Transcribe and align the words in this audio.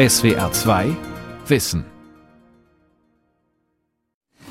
SWR 0.00 0.50
2 0.50 0.96
Wissen. 1.46 1.84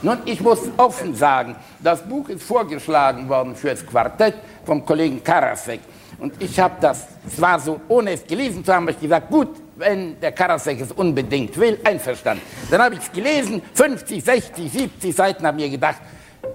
Nun, 0.04 0.20
ich 0.26 0.40
muss 0.42 0.60
offen 0.78 1.16
sagen, 1.16 1.56
das 1.80 2.04
Buch 2.04 2.30
ist 2.30 2.44
vorgeschlagen 2.44 3.28
worden 3.28 3.56
für 3.56 3.72
das 3.72 3.84
Quartett 3.84 4.36
vom 4.64 4.86
Kollegen 4.86 5.24
Karasek. 5.24 5.80
Und 6.20 6.40
ich 6.40 6.60
habe 6.60 6.76
das 6.80 7.08
zwar 7.36 7.60
so, 7.60 7.82
ohne 7.88 8.12
es 8.12 8.28
gelesen 8.28 8.64
zu 8.64 8.72
haben, 8.72 8.88
ich 8.90 9.00
gesagt, 9.00 9.32
gut, 9.32 9.56
wenn 9.76 10.20
der 10.20 10.34
Karasek 10.34 10.82
es 10.82 10.92
unbedingt 10.92 11.58
will, 11.58 11.80
einverstanden. 11.84 12.44
Dann 12.70 12.84
habe 12.84 12.94
ich 12.94 13.02
es 13.02 13.12
gelesen, 13.12 13.64
50, 13.74 14.24
60, 14.24 14.72
70 14.72 15.16
Seiten, 15.16 15.48
habe 15.48 15.58
mir 15.58 15.70
gedacht, 15.72 15.98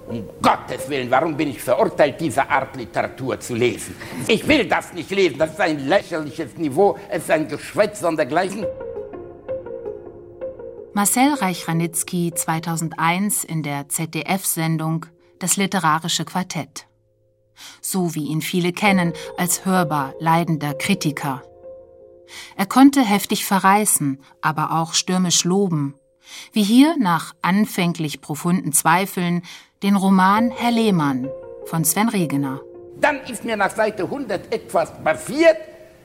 um 0.07 0.29
Gottes 0.43 0.89
Willen, 0.89 1.11
warum 1.11 1.37
bin 1.37 1.51
ich 1.51 1.63
verurteilt, 1.63 2.21
diese 2.21 2.49
Art 2.49 2.77
Literatur 2.77 3.39
zu 3.41 3.55
lesen? 3.55 3.97
Ich 4.27 4.47
will 4.47 4.67
das 4.67 4.93
nicht 4.93 5.11
lesen, 5.11 5.39
das 5.39 5.53
ist 5.53 5.61
ein 5.61 5.89
lächerliches 5.89 6.57
Niveau, 6.57 6.99
es 7.09 7.25
ist 7.25 7.31
ein 7.31 7.49
Geschwätz 7.49 8.03
und 8.03 8.17
dergleichen. 8.17 8.67
Marcel 10.93 11.35
Reich-Ranitzky 11.35 12.33
2001 12.35 13.45
in 13.45 13.63
der 13.63 13.89
ZDF-Sendung 13.89 15.07
Das 15.41 15.57
literarische 15.57 16.25
Quartett. 16.25 16.87
So 17.81 18.15
wie 18.15 18.27
ihn 18.27 18.41
viele 18.41 18.73
kennen 18.73 19.13
als 19.37 19.65
hörbar 19.65 20.15
leidender 20.21 20.75
Kritiker. 20.75 21.43
Er 22.57 22.67
konnte 22.67 23.03
heftig 23.03 23.45
verreißen, 23.45 24.21
aber 24.41 24.73
auch 24.81 24.95
stürmisch 24.95 25.45
loben, 25.45 25.95
wie 26.53 26.63
hier 26.63 26.97
nach 26.99 27.35
anfänglich 27.43 28.21
profunden 28.21 28.73
Zweifeln 28.73 29.43
den 29.83 29.97
Roman 29.97 30.51
Herr 30.51 30.71
Lehmann 30.71 31.29
von 31.67 31.85
Sven 31.85 32.09
Regener. 32.09 32.61
Dann 33.01 33.21
ist 33.25 33.45
mir 33.45 33.57
nach 33.57 33.71
Seite 33.71 34.05
100 34.05 34.53
etwas 34.53 34.93
passiert, 35.03 35.57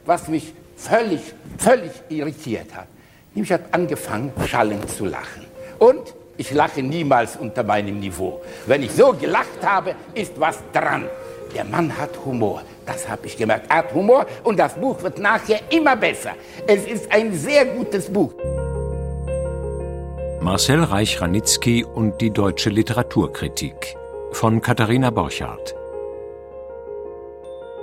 was 0.06 0.28
mich 0.28 0.54
völlig, 0.76 1.22
völlig 1.58 1.92
irritiert 2.10 2.76
hat. 2.76 2.88
Nämlich 3.34 3.52
hat 3.52 3.74
angefangen, 3.74 4.32
schallend 4.48 4.90
zu 4.90 5.06
lachen. 5.06 5.46
Und 5.78 6.14
ich 6.38 6.52
lache 6.52 6.82
niemals 6.82 7.38
unter 7.38 7.64
meinem 7.64 8.00
Niveau. 8.00 8.42
Wenn 8.66 8.84
ich 8.84 8.92
so 8.92 9.14
gelacht 9.14 9.64
habe, 9.64 9.96
ist 10.14 10.40
was 10.40 10.60
dran. 10.74 11.06
Der 11.54 11.66
Mann 11.66 11.96
hat 11.98 12.12
Humor. 12.26 12.64
Das 12.86 13.08
habe 13.08 13.28
ich 13.28 13.38
gemerkt. 13.38 13.68
Er 13.70 13.78
hat 13.78 13.94
Humor 13.94 14.26
und 14.44 14.58
das 14.58 14.74
Buch 14.74 15.02
wird 15.04 15.20
nachher 15.20 15.60
immer 15.70 15.96
besser. 15.96 16.32
Es 16.66 16.86
ist 16.86 17.12
ein 17.12 17.34
sehr 17.34 17.66
gutes 17.66 18.12
Buch. 18.12 18.34
Marcel 20.42 20.82
Reich-Ranitzky 20.82 21.84
und 21.84 22.22
die 22.22 22.32
deutsche 22.32 22.70
Literaturkritik 22.70 23.98
von 24.32 24.62
Katharina 24.62 25.10
Borchardt. 25.10 25.76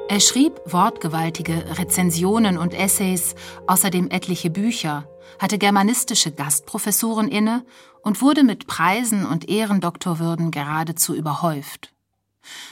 Er 0.09 0.21
schrieb 0.21 0.59
wortgewaltige 0.65 1.79
Rezensionen 1.79 2.57
und 2.57 2.73
Essays, 2.73 3.35
außerdem 3.67 4.09
etliche 4.11 4.49
Bücher, 4.49 5.07
hatte 5.39 5.59
germanistische 5.59 6.33
Gastprofessuren 6.33 7.29
inne 7.29 7.63
und 8.03 8.23
wurde 8.23 8.43
mit 8.43 8.67
Preisen 8.67 9.27
und 9.27 9.51
Ehrendoktorwürden 9.51 10.51
geradezu 10.51 11.15
überhäuft. 11.15 11.93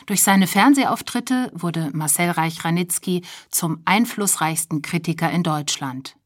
Durch 0.06 0.22
seine 0.22 0.46
Fernsehauftritte 0.46 1.50
wurde 1.52 1.90
Marcel 1.92 2.30
Reich-Ranitzky 2.30 3.22
zum 3.50 3.82
einflussreichsten 3.84 4.80
Kritiker 4.80 5.30
in 5.30 5.42
Deutschland. 5.42 6.16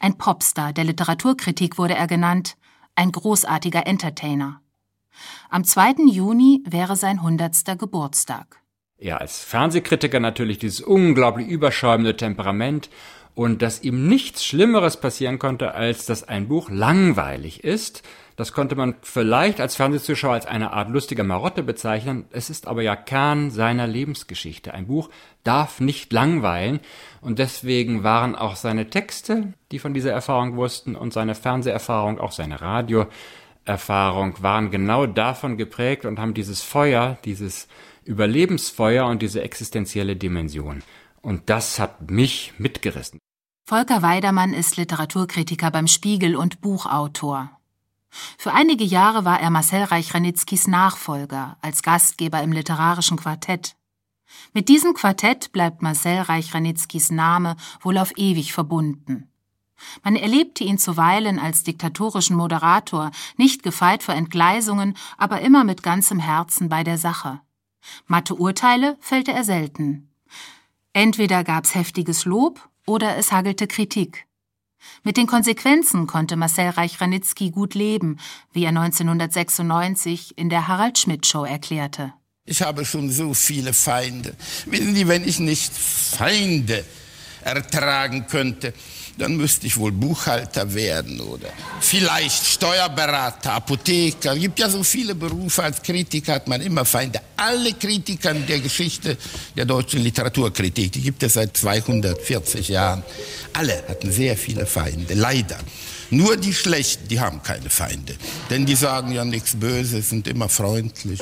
Ein 0.00 0.18
Popstar 0.18 0.74
der 0.74 0.84
Literaturkritik 0.84 1.78
wurde 1.78 1.94
er 1.94 2.06
genannt, 2.06 2.56
ein 2.96 3.12
großartiger 3.12 3.86
Entertainer. 3.86 4.60
Am 5.48 5.64
2. 5.64 6.10
Juni 6.10 6.62
wäre 6.66 6.96
sein 6.96 7.22
hundertster 7.22 7.76
Geburtstag. 7.76 8.60
Ja, 8.98 9.18
als 9.18 9.44
Fernsehkritiker 9.44 10.20
natürlich 10.20 10.58
dieses 10.58 10.80
unglaublich 10.80 11.48
überschäumende 11.48 12.16
Temperament 12.16 12.90
und 13.34 13.60
dass 13.60 13.82
ihm 13.82 14.08
nichts 14.08 14.44
Schlimmeres 14.44 14.98
passieren 14.98 15.38
konnte, 15.38 15.74
als 15.74 16.06
dass 16.06 16.24
ein 16.24 16.48
Buch 16.48 16.70
langweilig 16.70 17.62
ist. 17.62 18.02
Das 18.36 18.52
konnte 18.52 18.76
man 18.76 18.96
vielleicht 19.00 19.60
als 19.60 19.76
Fernsehzuschauer 19.76 20.34
als 20.34 20.46
eine 20.46 20.74
Art 20.74 20.90
lustiger 20.90 21.24
Marotte 21.24 21.62
bezeichnen. 21.62 22.26
Es 22.30 22.50
ist 22.50 22.66
aber 22.66 22.82
ja 22.82 22.94
Kern 22.94 23.50
seiner 23.50 23.86
Lebensgeschichte. 23.86 24.74
Ein 24.74 24.86
Buch 24.86 25.08
darf 25.42 25.80
nicht 25.80 26.12
langweilen 26.12 26.80
und 27.22 27.38
deswegen 27.38 28.04
waren 28.04 28.36
auch 28.36 28.56
seine 28.56 28.90
Texte, 28.90 29.54
die 29.72 29.78
von 29.78 29.94
dieser 29.94 30.12
Erfahrung 30.12 30.56
wussten 30.56 30.96
und 30.96 31.14
seine 31.14 31.34
Fernseherfahrung, 31.34 32.20
auch 32.20 32.32
seine 32.32 32.60
Radioerfahrung 32.60 34.42
waren 34.42 34.70
genau 34.70 35.06
davon 35.06 35.56
geprägt 35.56 36.04
und 36.04 36.18
haben 36.18 36.34
dieses 36.34 36.60
Feuer, 36.60 37.16
dieses 37.24 37.68
Überlebensfeuer 38.04 39.06
und 39.06 39.22
diese 39.22 39.40
existenzielle 39.40 40.14
Dimension. 40.14 40.82
Und 41.22 41.48
das 41.48 41.78
hat 41.78 42.10
mich 42.10 42.52
mitgerissen. 42.58 43.18
Volker 43.68 44.02
Weidermann 44.02 44.52
ist 44.52 44.76
Literaturkritiker 44.76 45.70
beim 45.70 45.88
Spiegel 45.88 46.36
und 46.36 46.60
Buchautor. 46.60 47.55
Für 48.38 48.52
einige 48.52 48.84
Jahre 48.84 49.24
war 49.24 49.40
er 49.40 49.50
Marcel 49.50 49.84
Reich-Ranitzkys 49.84 50.66
Nachfolger 50.66 51.56
als 51.60 51.82
Gastgeber 51.82 52.42
im 52.42 52.52
literarischen 52.52 53.16
Quartett. 53.16 53.76
Mit 54.52 54.68
diesem 54.68 54.94
Quartett 54.94 55.52
bleibt 55.52 55.82
Marcel 55.82 56.20
Reich-Ranitzkys 56.20 57.10
Name 57.10 57.56
wohl 57.80 57.98
auf 57.98 58.12
ewig 58.16 58.52
verbunden. 58.52 59.30
Man 60.02 60.16
erlebte 60.16 60.64
ihn 60.64 60.78
zuweilen 60.78 61.38
als 61.38 61.62
diktatorischen 61.62 62.36
Moderator, 62.36 63.10
nicht 63.36 63.62
gefeit 63.62 64.02
vor 64.02 64.14
Entgleisungen, 64.14 64.96
aber 65.18 65.40
immer 65.42 65.64
mit 65.64 65.82
ganzem 65.82 66.18
Herzen 66.18 66.68
bei 66.68 66.82
der 66.82 66.98
Sache. 66.98 67.40
Matte 68.06 68.34
Urteile 68.34 68.96
fällte 69.00 69.32
er 69.32 69.44
selten. 69.44 70.10
Entweder 70.92 71.44
gab's 71.44 71.74
heftiges 71.74 72.24
Lob 72.24 72.68
oder 72.86 73.16
es 73.16 73.32
hagelte 73.32 73.66
Kritik. 73.66 74.26
Mit 75.02 75.16
den 75.16 75.26
Konsequenzen 75.26 76.06
konnte 76.06 76.36
Marcel 76.36 76.70
Reich-Ranitzky 76.70 77.50
gut 77.50 77.74
leben, 77.74 78.18
wie 78.52 78.64
er 78.64 78.70
1996 78.70 80.36
in 80.36 80.48
der 80.48 80.68
Harald 80.68 80.98
Schmidt 80.98 81.26
Show 81.26 81.44
erklärte. 81.44 82.12
Ich 82.44 82.62
habe 82.62 82.84
schon 82.84 83.10
so 83.10 83.34
viele 83.34 83.72
Feinde. 83.72 84.36
Wissen 84.66 84.94
Sie, 84.94 85.08
wenn 85.08 85.26
ich 85.26 85.40
nicht 85.40 85.72
Feinde 85.72 86.84
ertragen 87.42 88.26
könnte, 88.28 88.72
dann 89.18 89.36
müsste 89.36 89.66
ich 89.66 89.76
wohl 89.76 89.92
Buchhalter 89.92 90.74
werden 90.74 91.20
oder 91.20 91.48
vielleicht 91.80 92.44
Steuerberater, 92.44 93.52
Apotheker. 93.52 94.34
Es 94.34 94.40
gibt 94.40 94.58
ja 94.58 94.68
so 94.68 94.82
viele 94.82 95.14
Berufe. 95.14 95.62
Als 95.62 95.82
Kritiker 95.82 96.34
hat 96.34 96.48
man 96.48 96.60
immer 96.60 96.84
Feinde. 96.84 97.20
Alle 97.36 97.72
Kritiker 97.72 98.34
der 98.34 98.60
Geschichte 98.60 99.16
der 99.56 99.64
deutschen 99.64 100.02
Literaturkritik, 100.02 100.92
die 100.92 101.00
gibt 101.00 101.22
es 101.22 101.34
seit 101.34 101.56
240 101.56 102.68
Jahren, 102.68 103.02
alle 103.52 103.84
hatten 103.88 104.12
sehr 104.12 104.36
viele 104.36 104.66
Feinde. 104.66 105.14
Leider. 105.14 105.58
Nur 106.10 106.36
die 106.36 106.54
Schlechten, 106.54 107.08
die 107.08 107.18
haben 107.18 107.42
keine 107.42 107.68
Feinde. 107.68 108.14
Denn 108.50 108.64
die 108.64 108.76
sagen 108.76 109.12
ja 109.12 109.24
nichts 109.24 109.56
Böses, 109.56 110.10
sind 110.10 110.28
immer 110.28 110.48
freundlich. 110.48 111.20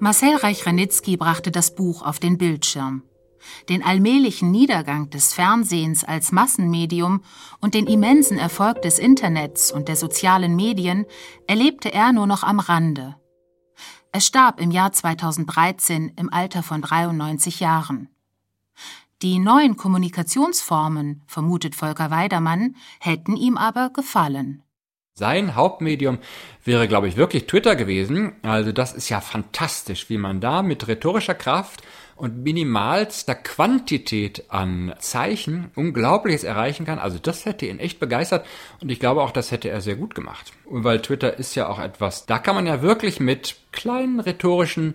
Marcel 0.00 0.36
Reich-Ranitzky 0.36 1.16
brachte 1.16 1.50
das 1.50 1.74
Buch 1.74 2.02
auf 2.02 2.20
den 2.20 2.38
Bildschirm 2.38 3.02
den 3.68 3.82
allmählichen 3.82 4.50
Niedergang 4.50 5.10
des 5.10 5.34
Fernsehens 5.34 6.04
als 6.04 6.32
Massenmedium 6.32 7.22
und 7.60 7.74
den 7.74 7.86
immensen 7.86 8.38
Erfolg 8.38 8.82
des 8.82 8.98
Internets 8.98 9.72
und 9.72 9.88
der 9.88 9.96
sozialen 9.96 10.56
Medien 10.56 11.06
erlebte 11.46 11.92
er 11.92 12.12
nur 12.12 12.26
noch 12.26 12.42
am 12.42 12.60
Rande. 12.60 13.16
Er 14.12 14.20
starb 14.20 14.60
im 14.60 14.70
Jahr 14.70 14.92
2013 14.92 16.12
im 16.16 16.32
Alter 16.32 16.62
von 16.62 16.80
93 16.80 17.60
Jahren. 17.60 18.08
Die 19.20 19.38
neuen 19.38 19.76
Kommunikationsformen, 19.76 21.22
vermutet 21.26 21.74
Volker 21.74 22.10
Weidermann, 22.10 22.76
hätten 23.00 23.36
ihm 23.36 23.56
aber 23.56 23.90
gefallen. 23.90 24.62
Sein 25.14 25.56
Hauptmedium 25.56 26.18
wäre, 26.64 26.86
glaube 26.86 27.08
ich, 27.08 27.16
wirklich 27.16 27.48
Twitter 27.48 27.74
gewesen. 27.74 28.36
Also 28.42 28.70
das 28.70 28.92
ist 28.92 29.08
ja 29.08 29.20
fantastisch, 29.20 30.08
wie 30.08 30.18
man 30.18 30.40
da 30.40 30.62
mit 30.62 30.86
rhetorischer 30.86 31.34
Kraft 31.34 31.82
und 32.18 32.42
minimalster 32.42 33.34
Quantität 33.34 34.44
an 34.48 34.94
Zeichen 34.98 35.70
Unglaubliches 35.74 36.44
erreichen 36.44 36.84
kann. 36.84 36.98
Also 36.98 37.18
das 37.18 37.46
hätte 37.46 37.66
ihn 37.66 37.78
echt 37.78 38.00
begeistert 38.00 38.46
und 38.80 38.90
ich 38.90 39.00
glaube 39.00 39.22
auch, 39.22 39.30
das 39.30 39.52
hätte 39.52 39.70
er 39.70 39.80
sehr 39.80 39.96
gut 39.96 40.14
gemacht. 40.14 40.52
Und 40.64 40.84
weil 40.84 41.00
Twitter 41.00 41.38
ist 41.38 41.54
ja 41.54 41.68
auch 41.68 41.78
etwas, 41.78 42.26
da 42.26 42.38
kann 42.38 42.54
man 42.54 42.66
ja 42.66 42.82
wirklich 42.82 43.20
mit 43.20 43.56
kleinen 43.72 44.20
rhetorischen 44.20 44.94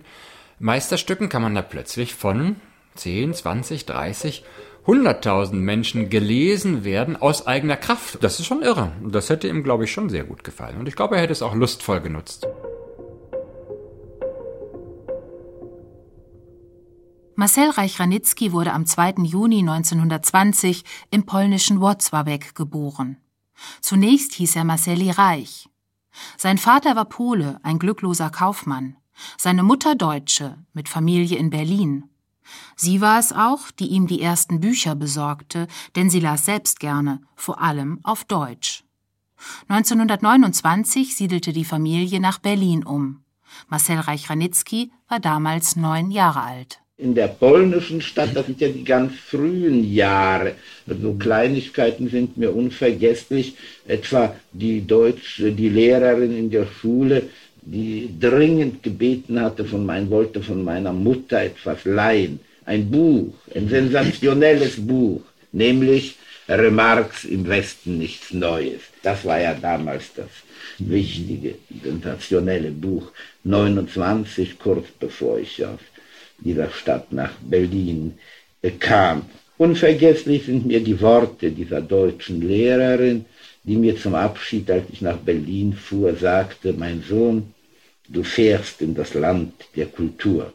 Meisterstücken 0.58 1.28
kann 1.28 1.42
man 1.42 1.54
da 1.54 1.62
plötzlich 1.62 2.14
von 2.14 2.56
10, 2.94 3.34
20, 3.34 3.86
30 3.86 4.44
100.000 4.86 5.54
Menschen 5.54 6.10
gelesen 6.10 6.84
werden 6.84 7.16
aus 7.16 7.46
eigener 7.46 7.76
Kraft. 7.76 8.18
Das 8.22 8.38
ist 8.38 8.46
schon 8.46 8.62
irre. 8.62 8.92
Und 9.02 9.14
das 9.14 9.30
hätte 9.30 9.48
ihm, 9.48 9.64
glaube 9.64 9.84
ich, 9.84 9.92
schon 9.92 10.10
sehr 10.10 10.24
gut 10.24 10.44
gefallen. 10.44 10.78
Und 10.78 10.88
ich 10.88 10.94
glaube, 10.94 11.16
er 11.16 11.22
hätte 11.22 11.32
es 11.32 11.42
auch 11.42 11.54
lustvoll 11.54 12.00
genutzt. 12.00 12.46
Marcel 17.36 17.70
Reich-Ranitzky 17.70 18.52
wurde 18.52 18.72
am 18.72 18.86
2. 18.86 19.14
Juni 19.24 19.58
1920 19.58 20.84
im 21.10 21.26
polnischen 21.26 21.80
Włocławek 21.80 22.54
geboren. 22.54 23.16
Zunächst 23.80 24.34
hieß 24.34 24.54
er 24.56 24.64
Marceli 24.64 25.10
Reich. 25.10 25.68
Sein 26.36 26.58
Vater 26.58 26.94
war 26.94 27.06
Pole, 27.06 27.58
ein 27.64 27.80
glückloser 27.80 28.30
Kaufmann. 28.30 28.96
Seine 29.36 29.64
Mutter 29.64 29.96
Deutsche, 29.96 30.58
mit 30.74 30.88
Familie 30.88 31.36
in 31.36 31.50
Berlin. 31.50 32.08
Sie 32.76 33.00
war 33.00 33.18
es 33.18 33.32
auch, 33.32 33.72
die 33.72 33.88
ihm 33.88 34.06
die 34.06 34.22
ersten 34.22 34.60
Bücher 34.60 34.94
besorgte, 34.94 35.66
denn 35.96 36.10
sie 36.10 36.20
las 36.20 36.44
selbst 36.44 36.78
gerne, 36.78 37.20
vor 37.34 37.60
allem 37.60 37.98
auf 38.04 38.24
Deutsch. 38.24 38.84
1929 39.66 41.16
siedelte 41.16 41.52
die 41.52 41.64
Familie 41.64 42.20
nach 42.20 42.38
Berlin 42.38 42.84
um. 42.84 43.24
Marcel 43.66 43.98
Reich-Ranitzky 43.98 44.92
war 45.08 45.18
damals 45.18 45.74
neun 45.74 46.12
Jahre 46.12 46.42
alt. 46.42 46.83
In 46.96 47.16
der 47.16 47.26
polnischen 47.26 48.00
Stadt, 48.00 48.36
das 48.36 48.46
sind 48.46 48.60
ja 48.60 48.68
die 48.68 48.84
ganz 48.84 49.14
frühen 49.14 49.92
Jahre. 49.92 50.52
So 50.86 51.14
Kleinigkeiten 51.14 52.08
sind 52.08 52.36
mir 52.36 52.54
unvergesslich. 52.54 53.56
Etwa 53.84 54.36
die 54.52 54.86
deutsche, 54.86 55.50
die 55.50 55.70
Lehrerin 55.70 56.38
in 56.38 56.50
der 56.50 56.66
Schule, 56.66 57.24
die 57.62 58.10
dringend 58.20 58.84
gebeten 58.84 59.40
hatte, 59.40 59.64
von 59.64 59.84
mein, 59.84 60.08
wollte 60.08 60.40
von 60.40 60.62
meiner 60.62 60.92
Mutter 60.92 61.42
etwas 61.42 61.84
leihen. 61.84 62.38
Ein 62.64 62.88
Buch, 62.88 63.34
ein 63.52 63.68
sensationelles 63.68 64.76
Buch, 64.86 65.22
nämlich 65.50 66.14
Remarks 66.48 67.24
im 67.24 67.48
Westen 67.48 67.98
nichts 67.98 68.32
Neues. 68.32 68.82
Das 69.02 69.24
war 69.24 69.40
ja 69.40 69.54
damals 69.54 70.12
das 70.14 70.30
wichtige, 70.78 71.56
sensationelle 71.82 72.70
Buch. 72.70 73.10
29, 73.42 74.60
kurz 74.60 74.86
bevor 75.00 75.40
ich 75.40 75.64
aus 75.64 75.80
dieser 76.38 76.70
Stadt 76.70 77.12
nach 77.12 77.32
Berlin 77.40 78.18
kam. 78.78 79.22
Unvergesslich 79.56 80.46
sind 80.46 80.66
mir 80.66 80.82
die 80.82 81.00
Worte 81.00 81.50
dieser 81.50 81.80
deutschen 81.80 82.40
Lehrerin, 82.40 83.24
die 83.62 83.76
mir 83.76 83.96
zum 83.96 84.14
Abschied, 84.14 84.70
als 84.70 84.84
ich 84.90 85.00
nach 85.00 85.16
Berlin 85.16 85.72
fuhr, 85.72 86.14
sagte, 86.16 86.72
mein 86.72 87.02
Sohn, 87.02 87.54
du 88.08 88.22
fährst 88.22 88.82
in 88.82 88.94
das 88.94 89.14
Land 89.14 89.52
der 89.76 89.86
Kultur. 89.86 90.52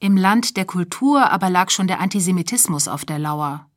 Im 0.00 0.16
Land 0.16 0.56
der 0.56 0.64
Kultur 0.64 1.30
aber 1.30 1.50
lag 1.50 1.70
schon 1.70 1.86
der 1.86 2.00
Antisemitismus 2.00 2.88
auf 2.88 3.04
der 3.04 3.18
Lauer. 3.18 3.70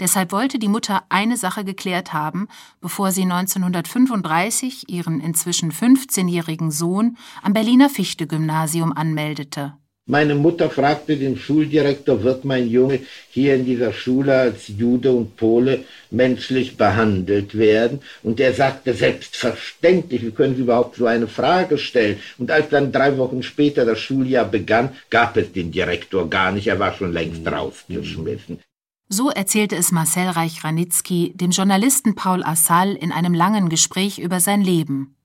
Deshalb 0.00 0.32
wollte 0.32 0.58
die 0.58 0.68
Mutter 0.68 1.04
eine 1.10 1.36
Sache 1.36 1.64
geklärt 1.64 2.14
haben, 2.14 2.48
bevor 2.80 3.12
sie 3.12 3.22
1935 3.22 4.88
ihren 4.88 5.20
inzwischen 5.20 5.70
15-jährigen 5.70 6.70
Sohn 6.70 7.18
am 7.42 7.52
Berliner 7.52 7.90
Fichte-Gymnasium 7.90 8.92
anmeldete. 8.92 9.76
Meine 10.08 10.36
Mutter 10.36 10.70
fragte 10.70 11.16
den 11.16 11.36
Schuldirektor, 11.36 12.22
wird 12.22 12.44
mein 12.44 12.68
Junge 12.68 13.00
hier 13.28 13.56
in 13.56 13.64
dieser 13.64 13.92
Schule 13.92 14.38
als 14.38 14.68
Jude 14.68 15.10
und 15.10 15.36
Pole 15.36 15.84
menschlich 16.12 16.76
behandelt 16.76 17.58
werden? 17.58 18.00
Und 18.22 18.38
er 18.38 18.54
sagte, 18.54 18.94
selbstverständlich, 18.94 20.22
wie 20.22 20.30
können 20.30 20.54
Sie 20.54 20.62
überhaupt 20.62 20.94
so 20.94 21.06
eine 21.06 21.26
Frage 21.26 21.76
stellen? 21.76 22.20
Und 22.38 22.52
als 22.52 22.68
dann 22.68 22.92
drei 22.92 23.18
Wochen 23.18 23.42
später 23.42 23.84
das 23.84 23.98
Schuljahr 23.98 24.44
begann, 24.44 24.90
gab 25.10 25.36
es 25.36 25.52
den 25.52 25.72
Direktor 25.72 26.30
gar 26.30 26.52
nicht, 26.52 26.68
er 26.68 26.78
war 26.78 26.94
schon 26.94 27.12
längst 27.12 27.44
rausgeschmissen. 27.44 28.60
So 29.08 29.30
erzählte 29.30 29.74
es 29.74 29.90
Marcel 29.90 30.28
Reich-Ranitzky 30.28 31.32
dem 31.34 31.50
Journalisten 31.50 32.14
Paul 32.14 32.44
Assal 32.44 32.94
in 32.94 33.10
einem 33.10 33.34
langen 33.34 33.68
Gespräch 33.68 34.20
über 34.20 34.38
sein 34.38 34.62
Leben. 34.62 35.16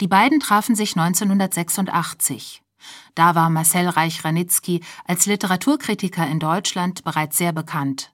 Die 0.00 0.08
beiden 0.08 0.38
trafen 0.38 0.76
sich 0.76 0.96
1986. 0.96 2.63
Da 3.14 3.34
war 3.34 3.50
Marcel 3.50 3.88
Reich-Ranitzky 3.88 4.80
als 5.04 5.26
Literaturkritiker 5.26 6.26
in 6.26 6.40
Deutschland 6.40 7.04
bereits 7.04 7.38
sehr 7.38 7.52
bekannt. 7.52 8.12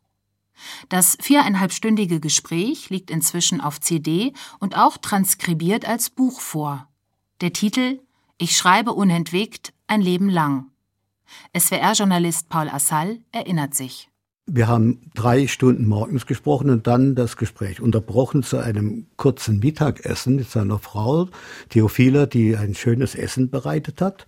Das 0.88 1.17
viereinhalbstündige 1.20 2.20
Gespräch 2.20 2.90
liegt 2.90 3.11
inzwischen 3.11 3.61
auf 3.61 3.81
CD 3.81 4.32
und 4.58 4.76
auch 4.76 4.99
transkribiert 4.99 5.87
als 5.87 6.11
Buch 6.11 6.40
vor. 6.40 6.87
Der 7.40 7.52
Titel 7.52 8.00
Ich 8.38 8.56
schreibe 8.56 8.93
unentwegt 8.93 9.72
ein 9.87 10.02
Leben 10.02 10.28
lang. 10.28 10.67
SWR-Journalist 11.56 12.49
Paul 12.49 12.69
Assal 12.69 13.20
erinnert 13.32 13.75
sich. 13.75 14.11
Wir 14.52 14.66
haben 14.66 15.00
drei 15.14 15.46
Stunden 15.46 15.87
morgens 15.87 16.26
gesprochen 16.26 16.70
und 16.70 16.88
dann 16.88 17.14
das 17.14 17.37
Gespräch 17.37 17.81
unterbrochen 17.81 18.43
zu 18.43 18.58
einem 18.58 19.06
kurzen 19.16 19.61
Mittagessen 19.61 20.37
mit 20.37 20.50
seiner 20.50 20.81
Frau 20.81 21.28
Theophila, 21.69 22.26
die 22.26 22.56
ein 22.56 22.75
schönes 22.75 23.14
Essen 23.14 23.50
bereitet 23.50 24.00
hat. 24.00 24.26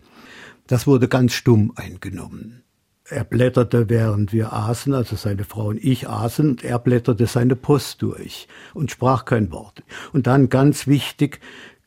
Das 0.72 0.86
wurde 0.86 1.06
ganz 1.06 1.34
stumm 1.34 1.74
eingenommen. 1.76 2.62
Er 3.04 3.24
blätterte, 3.24 3.90
während 3.90 4.32
wir 4.32 4.54
aßen, 4.54 4.94
also 4.94 5.16
seine 5.16 5.44
Frau 5.44 5.66
und 5.66 5.84
ich 5.84 6.08
aßen, 6.08 6.48
und 6.48 6.64
er 6.64 6.78
blätterte 6.78 7.26
seine 7.26 7.56
Post 7.56 8.00
durch 8.00 8.48
und 8.72 8.90
sprach 8.90 9.26
kein 9.26 9.52
Wort. 9.52 9.82
Und 10.14 10.26
dann 10.26 10.48
ganz 10.48 10.86
wichtig 10.86 11.40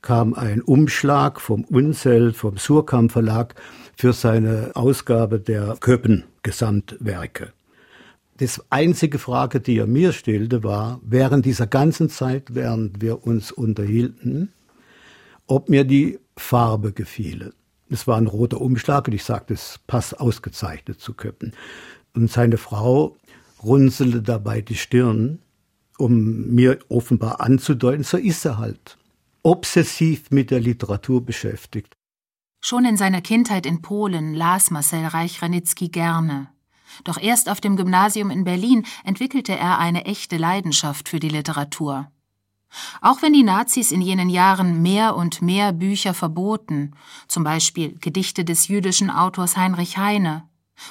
kam 0.04 0.36
ein 0.36 0.62
Umschlag 0.62 1.42
vom 1.42 1.64
Unsel, 1.64 2.32
vom 2.32 2.58
Surkamp 2.58 3.12
Verlag 3.12 3.56
für 3.98 4.14
seine 4.14 4.70
Ausgabe 4.76 5.40
der 5.40 5.78
Köppen 5.80 6.26
Gesamtwerke. 6.44 7.54
Das 8.38 8.64
einzige 8.70 9.18
Frage, 9.18 9.62
die 9.62 9.80
er 9.80 9.88
mir 9.88 10.12
stellte, 10.12 10.64
war, 10.64 11.00
während 11.02 11.48
dieser 11.48 11.66
ganzen 11.66 12.08
Zeit, 12.12 12.54
während 12.54 13.02
wir 13.02 13.26
uns 13.26 13.52
unterhielten, 13.52 14.54
ob 15.48 15.70
mir 15.70 15.86
die 15.86 16.20
Farbe 16.38 16.92
gefiele. 16.92 17.52
Es 17.90 18.08
war 18.08 18.18
ein 18.18 18.28
roter 18.28 18.62
Umschlag 18.62 19.08
und 19.08 19.14
ich 19.14 19.24
sagte, 19.24 19.54
es 19.54 19.80
passt 19.88 20.20
ausgezeichnet 20.20 21.00
zu 21.00 21.14
Köppen. 21.14 21.54
Und 22.14 22.32
seine 22.32 22.58
Frau 22.58 23.16
runzelte 23.64 24.22
dabei 24.22 24.62
die 24.62 24.76
Stirn, 24.76 25.40
um 25.98 26.54
mir 26.54 26.80
offenbar 26.90 27.42
anzudeuten, 27.42 28.04
so 28.04 28.18
ist 28.18 28.46
er 28.46 28.58
halt. 28.58 28.98
Obsessiv 29.44 30.32
mit 30.32 30.52
der 30.52 30.60
Literatur 30.60 31.24
beschäftigt. 31.24 31.94
Schon 32.62 32.86
in 32.86 32.98
seiner 32.98 33.22
Kindheit 33.22 33.66
in 33.66 33.82
Polen 33.82 34.34
las 34.34 34.72
Marcel 34.72 35.06
Reich-Ranitzky 35.06 35.90
gerne. 35.90 36.50
Doch 37.04 37.22
erst 37.22 37.50
auf 37.50 37.62
dem 37.62 37.76
Gymnasium 37.76 38.32
in 38.32 38.44
Berlin 38.44 38.86
entwickelte 39.04 39.54
er 39.54 39.78
eine 39.78 40.06
echte 40.06 40.38
Leidenschaft 40.38 41.10
für 41.10 41.20
die 41.20 41.30
Literatur. 41.30 42.12
Auch 43.02 43.22
wenn 43.22 43.34
die 43.34 43.44
Nazis 43.44 43.92
in 43.92 44.02
jenen 44.02 44.30
Jahren 44.30 44.82
mehr 44.82 45.16
und 45.16 45.42
mehr 45.42 45.72
Bücher 45.72 46.14
verboten, 46.14 46.94
zum 47.28 47.44
Beispiel 47.44 47.96
Gedichte 48.00 48.44
des 48.44 48.68
jüdischen 48.68 49.10
Autors 49.10 49.56
Heinrich 49.56 49.98
Heine 49.98 50.44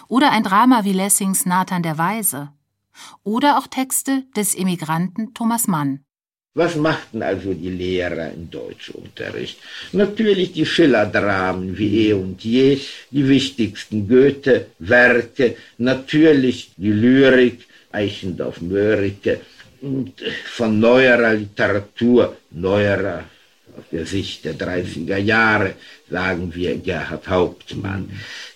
oder 0.08 0.30
ein 0.30 0.42
Drama 0.42 0.84
wie 0.84 0.92
Lessings 0.92 1.46
Nathan 1.46 1.82
der 1.82 1.98
Weise 1.98 2.52
oder 3.22 3.58
auch 3.58 3.66
Texte 3.66 4.24
des 4.36 4.54
Emigranten 4.54 5.34
Thomas 5.34 5.66
Mann. 5.66 6.04
Was 6.56 6.76
machten 6.76 7.20
also 7.20 7.52
die 7.52 7.70
Lehrer 7.70 8.30
im 8.30 8.48
Deutschunterricht? 8.48 9.58
Natürlich 9.90 10.52
die 10.52 10.64
Schiller-Dramen 10.64 11.76
wie 11.76 12.10
Eh 12.10 12.12
und 12.12 12.44
Je, 12.44 12.78
die 13.10 13.28
wichtigsten 13.28 14.06
Goethe-Werke, 14.06 15.56
natürlich 15.78 16.70
die 16.76 16.92
Lyrik, 16.92 17.66
Eichendorff-Mörike, 17.90 19.40
von 20.44 20.80
neuerer 20.80 21.34
Literatur, 21.34 22.36
neuerer 22.50 23.24
aus 23.76 23.84
der 23.90 24.06
Sicht 24.06 24.44
der 24.44 24.54
30er 24.54 25.18
Jahre, 25.18 25.74
sagen 26.08 26.54
wir 26.54 26.76
Gerhard 26.76 27.26
Hauptmann. 27.28 28.08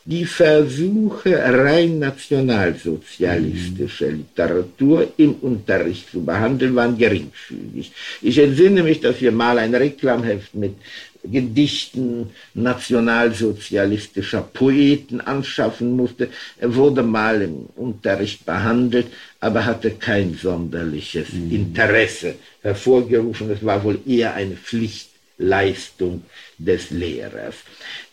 Die 0.04 0.25
Versuche, 0.25 1.37
rein 1.37 1.99
nationalsozialistische 1.99 4.11
Literatur 4.11 5.12
im 5.16 5.32
Unterricht 5.35 6.08
zu 6.11 6.25
behandeln, 6.25 6.76
waren 6.76 6.97
geringfügig. 6.97 7.92
Ich 8.23 8.38
entsinne 8.38 8.82
mich, 8.82 9.00
dass 9.00 9.20
wir 9.20 9.32
mal 9.32 9.58
ein 9.58 9.75
Reklamheft 9.75 10.54
mit 10.54 10.76
Gedichten 11.25 12.30
nationalsozialistischer 12.54 14.42
Poeten 14.42 15.20
anschaffen 15.20 15.96
musste. 15.96 16.28
Er 16.58 16.75
wurde 16.75 17.02
mal 17.02 17.42
im 17.42 17.66
Unterricht 17.76 18.46
behandelt, 18.46 19.08
aber 19.40 19.64
hatte 19.64 19.90
kein 19.90 20.34
sonderliches 20.34 21.32
mhm. 21.32 21.50
Interesse 21.50 22.34
hervorgerufen. 22.62 23.50
Es 23.50 23.64
war 23.64 23.82
wohl 23.84 24.00
eher 24.06 24.34
eine 24.34 24.56
Pflichtleistung 24.56 26.22
des 26.58 26.90
Lehrers. 26.90 27.56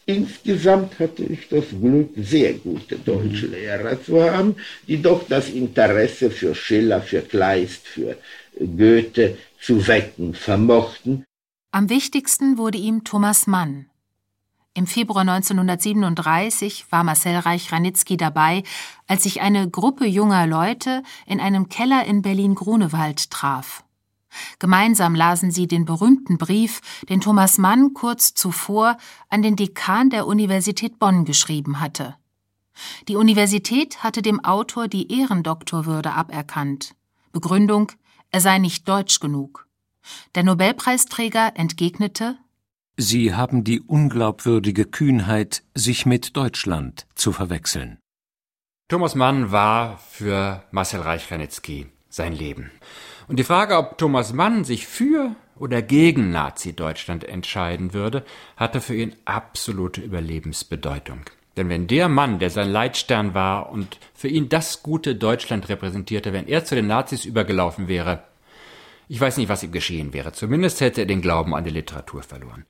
Insgesamt 0.07 0.99
hatte 0.99 1.23
ich 1.23 1.49
das 1.49 1.65
Glück, 1.69 2.11
sehr 2.15 2.53
gute 2.53 2.95
Deutschlehrer 2.97 4.03
zu 4.03 4.21
haben, 4.23 4.55
die 4.87 5.01
doch 5.01 5.27
das 5.27 5.49
Interesse 5.49 6.29
für 6.29 6.53
Schiller, 6.53 7.01
für 7.01 7.21
Kleist, 7.21 7.87
für 7.87 8.15
Goethe 8.59 9.37
zu 9.59 9.87
wecken 9.87 10.35
vermochten. 10.35 11.25
Am 11.75 11.89
wichtigsten 11.89 12.57
wurde 12.57 12.77
ihm 12.77 13.03
Thomas 13.03 13.47
Mann. 13.47 13.87
Im 14.73 14.87
Februar 14.87 15.23
1937 15.23 16.85
war 16.89 17.03
Marcel 17.03 17.37
Reich-Ranitzky 17.37 18.15
dabei, 18.15 18.63
als 19.07 19.23
sich 19.23 19.41
eine 19.41 19.69
Gruppe 19.69 20.05
junger 20.05 20.47
Leute 20.47 21.03
in 21.25 21.41
einem 21.41 21.67
Keller 21.67 22.05
in 22.05 22.21
Berlin-Grunewald 22.21 23.29
traf. 23.29 23.83
Gemeinsam 24.57 25.15
lasen 25.15 25.51
sie 25.51 25.67
den 25.67 25.83
berühmten 25.83 26.37
Brief, 26.37 26.79
den 27.09 27.19
Thomas 27.19 27.57
Mann 27.57 27.93
kurz 27.93 28.33
zuvor 28.33 28.95
an 29.27 29.41
den 29.41 29.57
Dekan 29.57 30.09
der 30.09 30.27
Universität 30.27 30.97
Bonn 30.97 31.25
geschrieben 31.25 31.81
hatte. 31.81 32.15
Die 33.09 33.17
Universität 33.17 34.01
hatte 34.01 34.21
dem 34.21 34.41
Autor 34.45 34.87
die 34.87 35.11
Ehrendoktorwürde 35.11 36.13
aberkannt. 36.13 36.95
Begründung, 37.33 37.91
er 38.31 38.39
sei 38.39 38.59
nicht 38.59 38.87
deutsch 38.87 39.19
genug. 39.19 39.64
Der 40.35 40.43
Nobelpreisträger 40.43 41.53
entgegnete 41.55 42.37
Sie 42.97 43.33
haben 43.33 43.65
die 43.65 43.81
unglaubwürdige 43.81 44.85
Kühnheit, 44.85 45.63
sich 45.73 46.05
mit 46.05 46.37
Deutschland 46.37 47.07
zu 47.13 47.33
verwechseln. 47.33 47.97
Thomas 48.87 49.15
Mann 49.15 49.51
war 49.51 49.97
für 49.97 50.63
Marcel 50.71 51.01
Reich-Ranitzky 51.01 51.87
sein 52.07 52.33
Leben. 52.33 52.71
Und 53.27 53.37
die 53.37 53.43
Frage, 53.43 53.77
ob 53.77 53.97
Thomas 53.97 54.31
Mann 54.31 54.63
sich 54.63 54.87
für 54.87 55.35
oder 55.57 55.81
gegen 55.81 56.31
Nazi-Deutschland 56.31 57.25
entscheiden 57.25 57.93
würde, 57.93 58.23
hatte 58.55 58.79
für 58.79 58.95
ihn 58.95 59.15
absolute 59.25 59.99
Überlebensbedeutung. 59.99 61.21
Denn 61.57 61.67
wenn 61.67 61.87
der 61.87 62.07
Mann, 62.07 62.39
der 62.39 62.49
sein 62.49 62.69
Leitstern 62.69 63.33
war 63.33 63.71
und 63.71 63.97
für 64.13 64.27
ihn 64.27 64.47
das 64.47 64.83
gute 64.83 65.15
Deutschland 65.15 65.67
repräsentierte, 65.67 66.31
wenn 66.31 66.47
er 66.47 66.63
zu 66.63 66.75
den 66.75 66.87
Nazis 66.87 67.25
übergelaufen 67.25 67.87
wäre, 67.87 68.23
ich 69.07 69.19
weiß 69.19 69.37
nicht, 69.37 69.49
was 69.49 69.63
ihm 69.63 69.71
geschehen 69.71 70.13
wäre. 70.13 70.31
Zumindest 70.33 70.81
hätte 70.81 71.01
er 71.01 71.07
den 71.07 71.21
Glauben 71.21 71.55
an 71.55 71.63
die 71.63 71.69
Literatur 71.69 72.23
verloren. 72.23 72.65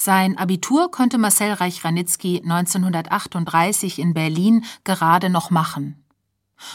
Sein 0.00 0.38
Abitur 0.38 0.90
konnte 0.90 1.18
Marcel 1.18 1.52
Reich-Ranitzky 1.52 2.40
1938 2.42 3.98
in 3.98 4.14
Berlin 4.14 4.64
gerade 4.84 5.28
noch 5.28 5.50
machen. 5.50 6.04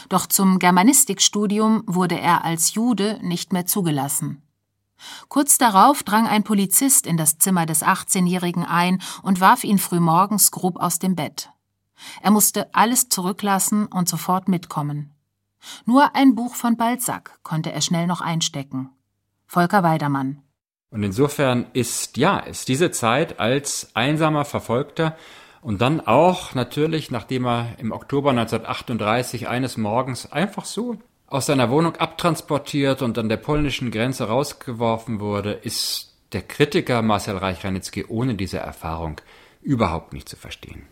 Doch 0.08 0.26
zum 0.26 0.58
Germanistikstudium 0.58 1.84
wurde 1.86 2.20
er 2.20 2.44
als 2.44 2.74
Jude 2.74 3.18
nicht 3.22 3.52
mehr 3.52 3.66
zugelassen. 3.66 4.42
Kurz 5.28 5.58
darauf 5.58 6.02
drang 6.02 6.26
ein 6.26 6.44
Polizist 6.44 7.06
in 7.06 7.16
das 7.16 7.38
Zimmer 7.38 7.66
des 7.66 7.82
18-Jährigen 7.82 8.64
ein 8.64 9.02
und 9.22 9.40
warf 9.40 9.64
ihn 9.64 9.78
frühmorgens 9.78 10.50
grob 10.50 10.76
aus 10.76 10.98
dem 10.98 11.16
Bett. 11.16 11.50
Er 12.20 12.30
musste 12.30 12.74
alles 12.74 13.08
zurücklassen 13.08 13.86
und 13.86 14.08
sofort 14.08 14.48
mitkommen. 14.48 15.13
Nur 15.86 16.14
ein 16.14 16.34
Buch 16.34 16.54
von 16.54 16.76
Balzac 16.76 17.38
konnte 17.42 17.72
er 17.72 17.80
schnell 17.80 18.06
noch 18.06 18.20
einstecken. 18.20 18.90
Volker 19.46 19.82
Weidermann. 19.82 20.42
Und 20.90 21.02
insofern 21.02 21.66
ist, 21.72 22.16
ja, 22.16 22.38
ist 22.38 22.68
diese 22.68 22.90
Zeit 22.90 23.40
als 23.40 23.90
einsamer 23.94 24.44
Verfolgter 24.44 25.16
und 25.60 25.80
dann 25.80 26.00
auch 26.00 26.54
natürlich, 26.54 27.10
nachdem 27.10 27.46
er 27.46 27.78
im 27.78 27.90
Oktober 27.90 28.30
1938 28.30 29.48
eines 29.48 29.76
Morgens 29.76 30.30
einfach 30.30 30.64
so 30.64 30.98
aus 31.26 31.46
seiner 31.46 31.70
Wohnung 31.70 31.96
abtransportiert 31.96 33.02
und 33.02 33.18
an 33.18 33.28
der 33.28 33.38
polnischen 33.38 33.90
Grenze 33.90 34.28
rausgeworfen 34.28 35.20
wurde, 35.20 35.52
ist 35.52 36.14
der 36.32 36.42
Kritiker 36.42 37.02
Marcel 37.02 37.38
Reich-Ranitzky 37.38 38.04
ohne 38.06 38.34
diese 38.34 38.58
Erfahrung 38.58 39.20
überhaupt 39.62 40.12
nicht 40.12 40.28
zu 40.28 40.36
verstehen. 40.36 40.86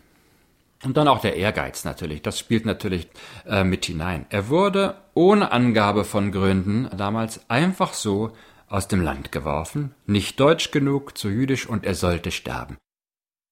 Und 0.83 0.97
dann 0.97 1.07
auch 1.07 1.21
der 1.21 1.37
Ehrgeiz 1.37 1.85
natürlich, 1.85 2.21
das 2.21 2.37
spielt 2.37 2.65
natürlich 2.65 3.07
äh, 3.45 3.63
mit 3.63 3.85
hinein. 3.85 4.25
Er 4.29 4.49
wurde 4.49 4.95
ohne 5.13 5.51
Angabe 5.51 6.03
von 6.03 6.31
Gründen 6.31 6.89
damals 6.95 7.49
einfach 7.49 7.93
so 7.93 8.33
aus 8.67 8.87
dem 8.87 9.01
Land 9.01 9.31
geworfen, 9.31 9.93
nicht 10.05 10.39
deutsch 10.39 10.71
genug, 10.71 11.17
zu 11.17 11.29
jüdisch 11.29 11.67
und 11.67 11.85
er 11.85 11.95
sollte 11.95 12.31
sterben. 12.31 12.77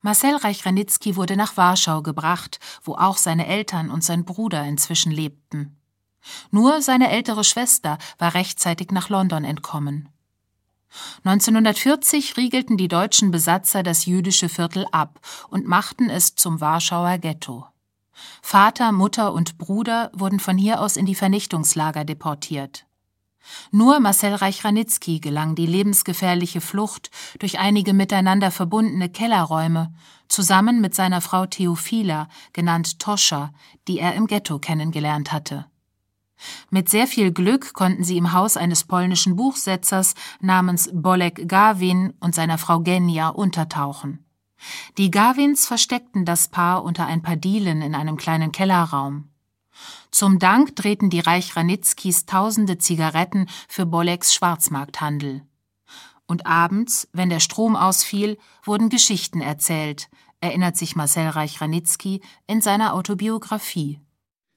Marcel 0.02 0.36
Reich-Ranitzky 0.36 1.16
wurde 1.16 1.38
nach 1.38 1.58
Warschau 1.58 2.02
gebracht, 2.02 2.60
wo 2.84 2.96
auch 2.96 3.18
seine 3.18 3.46
Eltern 3.46 3.92
und 3.92 4.04
sein 4.04 4.26
Bruder 4.26 4.64
inzwischen 4.64 5.12
lebten. 5.12 5.78
Nur 6.50 6.82
seine 6.82 7.12
ältere 7.12 7.44
Schwester 7.44 7.98
war 8.18 8.34
rechtzeitig 8.34 8.92
nach 8.92 9.10
London 9.10 9.44
entkommen. 9.44 10.10
1940 11.24 12.38
riegelten 12.38 12.78
die 12.78 12.88
deutschen 12.88 13.32
Besatzer 13.32 13.84
das 13.84 14.06
jüdische 14.06 14.50
Viertel 14.50 14.86
ab 14.92 15.20
und 15.50 15.68
machten 15.68 16.10
es 16.10 16.36
zum 16.36 16.62
Warschauer 16.62 17.18
Ghetto. 17.18 17.66
Vater, 18.42 18.92
Mutter 18.92 19.34
und 19.34 19.58
Bruder 19.58 20.12
wurden 20.14 20.40
von 20.40 20.58
hier 20.58 20.82
aus 20.82 20.98
in 20.98 21.06
die 21.06 21.16
Vernichtungslager 21.16 22.06
deportiert. 22.06 22.86
Nur 23.72 24.00
Marcel 24.00 24.36
Reich-Ranitzky 24.36 25.20
gelang 25.20 25.56
die 25.56 25.66
lebensgefährliche 25.66 26.62
Flucht 26.62 27.10
durch 27.40 27.60
einige 27.60 27.94
miteinander 27.94 28.52
verbundene 28.52 29.10
Kellerräume, 29.10 29.94
zusammen 30.28 30.80
mit 30.80 30.94
seiner 30.94 31.22
Frau 31.22 31.46
Theophila, 31.46 32.28
genannt 32.54 33.00
Toscha, 33.00 33.54
die 33.88 34.00
er 34.00 34.14
im 34.14 34.28
Ghetto 34.28 34.60
kennengelernt 34.60 35.32
hatte. 35.32 35.66
Mit 36.70 36.90
sehr 36.90 37.08
viel 37.08 37.32
Glück 37.32 37.74
konnten 37.74 38.04
sie 38.04 38.18
im 38.18 38.34
Haus 38.34 38.58
eines 38.58 38.84
polnischen 38.84 39.36
Buchsetzers 39.36 40.16
namens 40.40 40.90
Bolek 40.94 41.48
Gawin 41.48 42.14
und 42.20 42.36
seiner 42.36 42.58
Frau 42.58 42.80
Genia 42.80 43.30
untertauchen. 43.30 44.26
Die 44.98 45.12
Gawins 45.12 45.66
versteckten 45.66 46.26
das 46.26 46.48
Paar 46.48 46.84
unter 46.84 47.06
ein 47.06 47.22
paar 47.22 47.36
Dielen 47.36 47.82
in 47.82 47.96
einem 47.96 48.18
kleinen 48.18 48.52
Kellerraum. 48.52 49.30
Zum 50.12 50.40
Dank 50.40 50.76
drehten 50.76 51.10
die 51.10 51.22
Reich 51.22 51.56
Ranitzkis 51.56 52.26
tausende 52.26 52.78
Zigaretten 52.78 53.48
für 53.68 53.86
Boleks 53.86 54.34
Schwarzmarkthandel. 54.34 55.44
Und 56.28 56.46
abends, 56.46 57.08
wenn 57.14 57.30
der 57.30 57.40
Strom 57.40 57.76
ausfiel, 57.76 58.38
wurden 58.64 58.90
Geschichten 58.90 59.42
erzählt, 59.42 60.10
erinnert 60.40 60.78
sich 60.78 60.96
Marcel 60.96 61.30
Reich-Ranitzky 61.30 62.22
in 62.48 62.62
seiner 62.62 62.94
Autobiografie. 62.94 64.00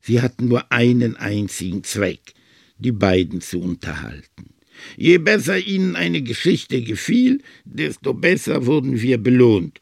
Sie 0.07 0.21
hatten 0.21 0.49
nur 0.49 0.71
einen 0.71 1.17
einzigen 1.17 1.83
Zweck, 1.83 2.35
die 2.77 2.93
beiden 2.93 3.41
zu 3.41 3.59
unterhalten. 3.59 4.53
Je 4.99 5.17
besser 5.17 5.59
ihnen 5.59 5.97
eine 5.97 6.21
Geschichte 6.21 6.83
gefiel, 6.83 7.41
desto 7.65 8.13
besser 8.13 8.67
wurden 8.67 9.01
wir 9.01 9.17
belohnt. 9.17 9.81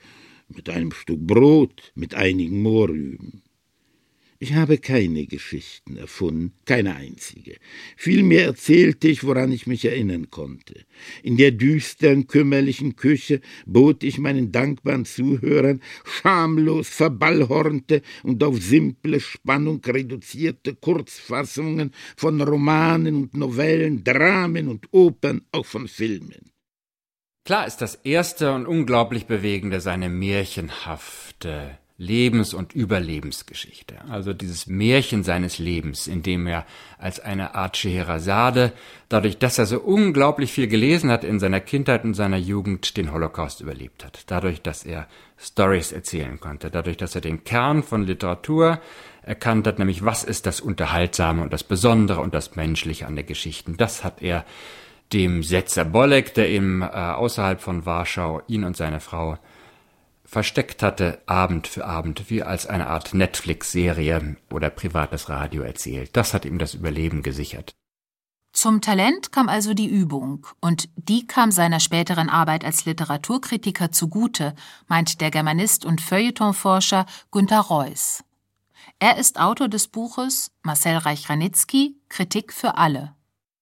Mit 0.48 0.68
einem 0.68 0.92
Stück 0.92 1.26
Brot, 1.26 1.90
mit 1.96 2.14
einigen 2.14 2.62
Mohrrüben. 2.62 3.42
Ich 4.42 4.54
habe 4.54 4.78
keine 4.78 5.26
Geschichten 5.26 5.96
erfunden, 5.96 6.52
keine 6.64 6.96
einzige. 6.96 7.58
Vielmehr 7.96 8.46
erzählte 8.46 9.06
ich, 9.06 9.22
woran 9.22 9.52
ich 9.52 9.68
mich 9.68 9.84
erinnern 9.84 10.30
konnte. 10.30 10.84
In 11.22 11.36
der 11.36 11.52
düsteren, 11.52 12.26
kümmerlichen 12.26 12.96
Küche 12.96 13.40
bot 13.66 14.02
ich 14.02 14.18
meinen 14.18 14.50
dankbaren 14.50 15.04
Zuhörern 15.04 15.80
schamlos 16.04 16.88
verballhornte 16.88 18.02
und 18.24 18.42
auf 18.42 18.60
simple 18.60 19.20
Spannung 19.20 19.80
reduzierte 19.86 20.74
Kurzfassungen 20.74 21.92
von 22.16 22.40
Romanen 22.40 23.14
und 23.14 23.36
Novellen, 23.36 24.02
Dramen 24.02 24.66
und 24.66 24.88
Opern, 24.90 25.42
auch 25.52 25.66
von 25.66 25.86
Filmen. 25.86 26.50
Klar 27.44 27.68
ist 27.68 27.76
das 27.76 27.94
erste 27.94 28.52
und 28.52 28.66
unglaublich 28.66 29.26
bewegende 29.26 29.80
seine 29.80 30.08
märchenhafte 30.08 31.78
Lebens- 32.02 32.52
und 32.52 32.74
Überlebensgeschichte. 32.74 33.94
Also 34.08 34.32
dieses 34.32 34.66
Märchen 34.66 35.22
seines 35.22 35.58
Lebens, 35.58 36.08
in 36.08 36.22
dem 36.22 36.48
er 36.48 36.66
als 36.98 37.20
eine 37.20 37.54
Art 37.54 37.76
Scheherazade, 37.76 38.72
dadurch, 39.08 39.38
dass 39.38 39.58
er 39.58 39.66
so 39.66 39.78
unglaublich 39.78 40.52
viel 40.52 40.66
gelesen 40.66 41.10
hat 41.10 41.22
in 41.22 41.38
seiner 41.38 41.60
Kindheit 41.60 42.04
und 42.04 42.14
seiner 42.14 42.38
Jugend, 42.38 42.96
den 42.96 43.12
Holocaust 43.12 43.60
überlebt 43.60 44.04
hat. 44.04 44.24
Dadurch, 44.26 44.62
dass 44.62 44.84
er 44.84 45.06
Stories 45.38 45.92
erzählen 45.92 46.40
konnte. 46.40 46.70
Dadurch, 46.70 46.96
dass 46.96 47.14
er 47.14 47.20
den 47.20 47.44
Kern 47.44 47.84
von 47.84 48.02
Literatur 48.02 48.80
erkannt 49.22 49.68
hat, 49.68 49.78
nämlich 49.78 50.04
was 50.04 50.24
ist 50.24 50.46
das 50.46 50.60
Unterhaltsame 50.60 51.42
und 51.42 51.52
das 51.52 51.62
Besondere 51.62 52.20
und 52.20 52.34
das 52.34 52.56
Menschliche 52.56 53.06
an 53.06 53.14
der 53.14 53.24
Geschichte. 53.24 53.72
Das 53.76 54.02
hat 54.02 54.22
er 54.22 54.44
dem 55.12 55.44
Setzer 55.44 55.84
Bolek, 55.84 56.34
der 56.34 56.50
ihm 56.50 56.82
äh, 56.82 56.86
außerhalb 56.86 57.60
von 57.60 57.86
Warschau 57.86 58.42
ihn 58.48 58.64
und 58.64 58.76
seine 58.76 58.98
Frau 58.98 59.38
versteckt 60.32 60.82
hatte, 60.82 61.22
Abend 61.26 61.66
für 61.66 61.84
Abend, 61.84 62.30
wie 62.30 62.42
als 62.42 62.66
eine 62.66 62.86
Art 62.86 63.12
Netflix-Serie 63.12 64.36
oder 64.50 64.70
privates 64.70 65.28
Radio 65.28 65.62
erzählt. 65.62 66.16
Das 66.16 66.32
hat 66.32 66.46
ihm 66.46 66.58
das 66.58 66.72
Überleben 66.72 67.22
gesichert. 67.22 67.74
Zum 68.52 68.80
Talent 68.80 69.30
kam 69.32 69.48
also 69.48 69.74
die 69.74 69.88
Übung, 69.88 70.46
und 70.60 70.88
die 70.96 71.26
kam 71.26 71.50
seiner 71.50 71.80
späteren 71.80 72.30
Arbeit 72.30 72.64
als 72.64 72.86
Literaturkritiker 72.86 73.92
zugute, 73.92 74.54
meint 74.88 75.20
der 75.20 75.30
Germanist 75.30 75.84
und 75.84 76.00
Feuilletonforscher 76.00 77.04
Günter 77.30 77.60
Reuss. 77.60 78.24
Er 78.98 79.18
ist 79.18 79.38
Autor 79.38 79.68
des 79.68 79.88
Buches 79.88 80.50
Marcel 80.62 80.96
Reich-Ranitzky 80.96 81.96
Kritik 82.08 82.52
für 82.52 82.78
alle. 82.78 83.14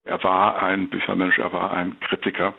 Er 0.04 0.22
war 0.22 0.62
ein 0.62 0.88
Büchermensch, 0.88 1.38
er 1.38 1.52
war 1.52 1.72
ein 1.72 1.98
Kritiker 2.00 2.54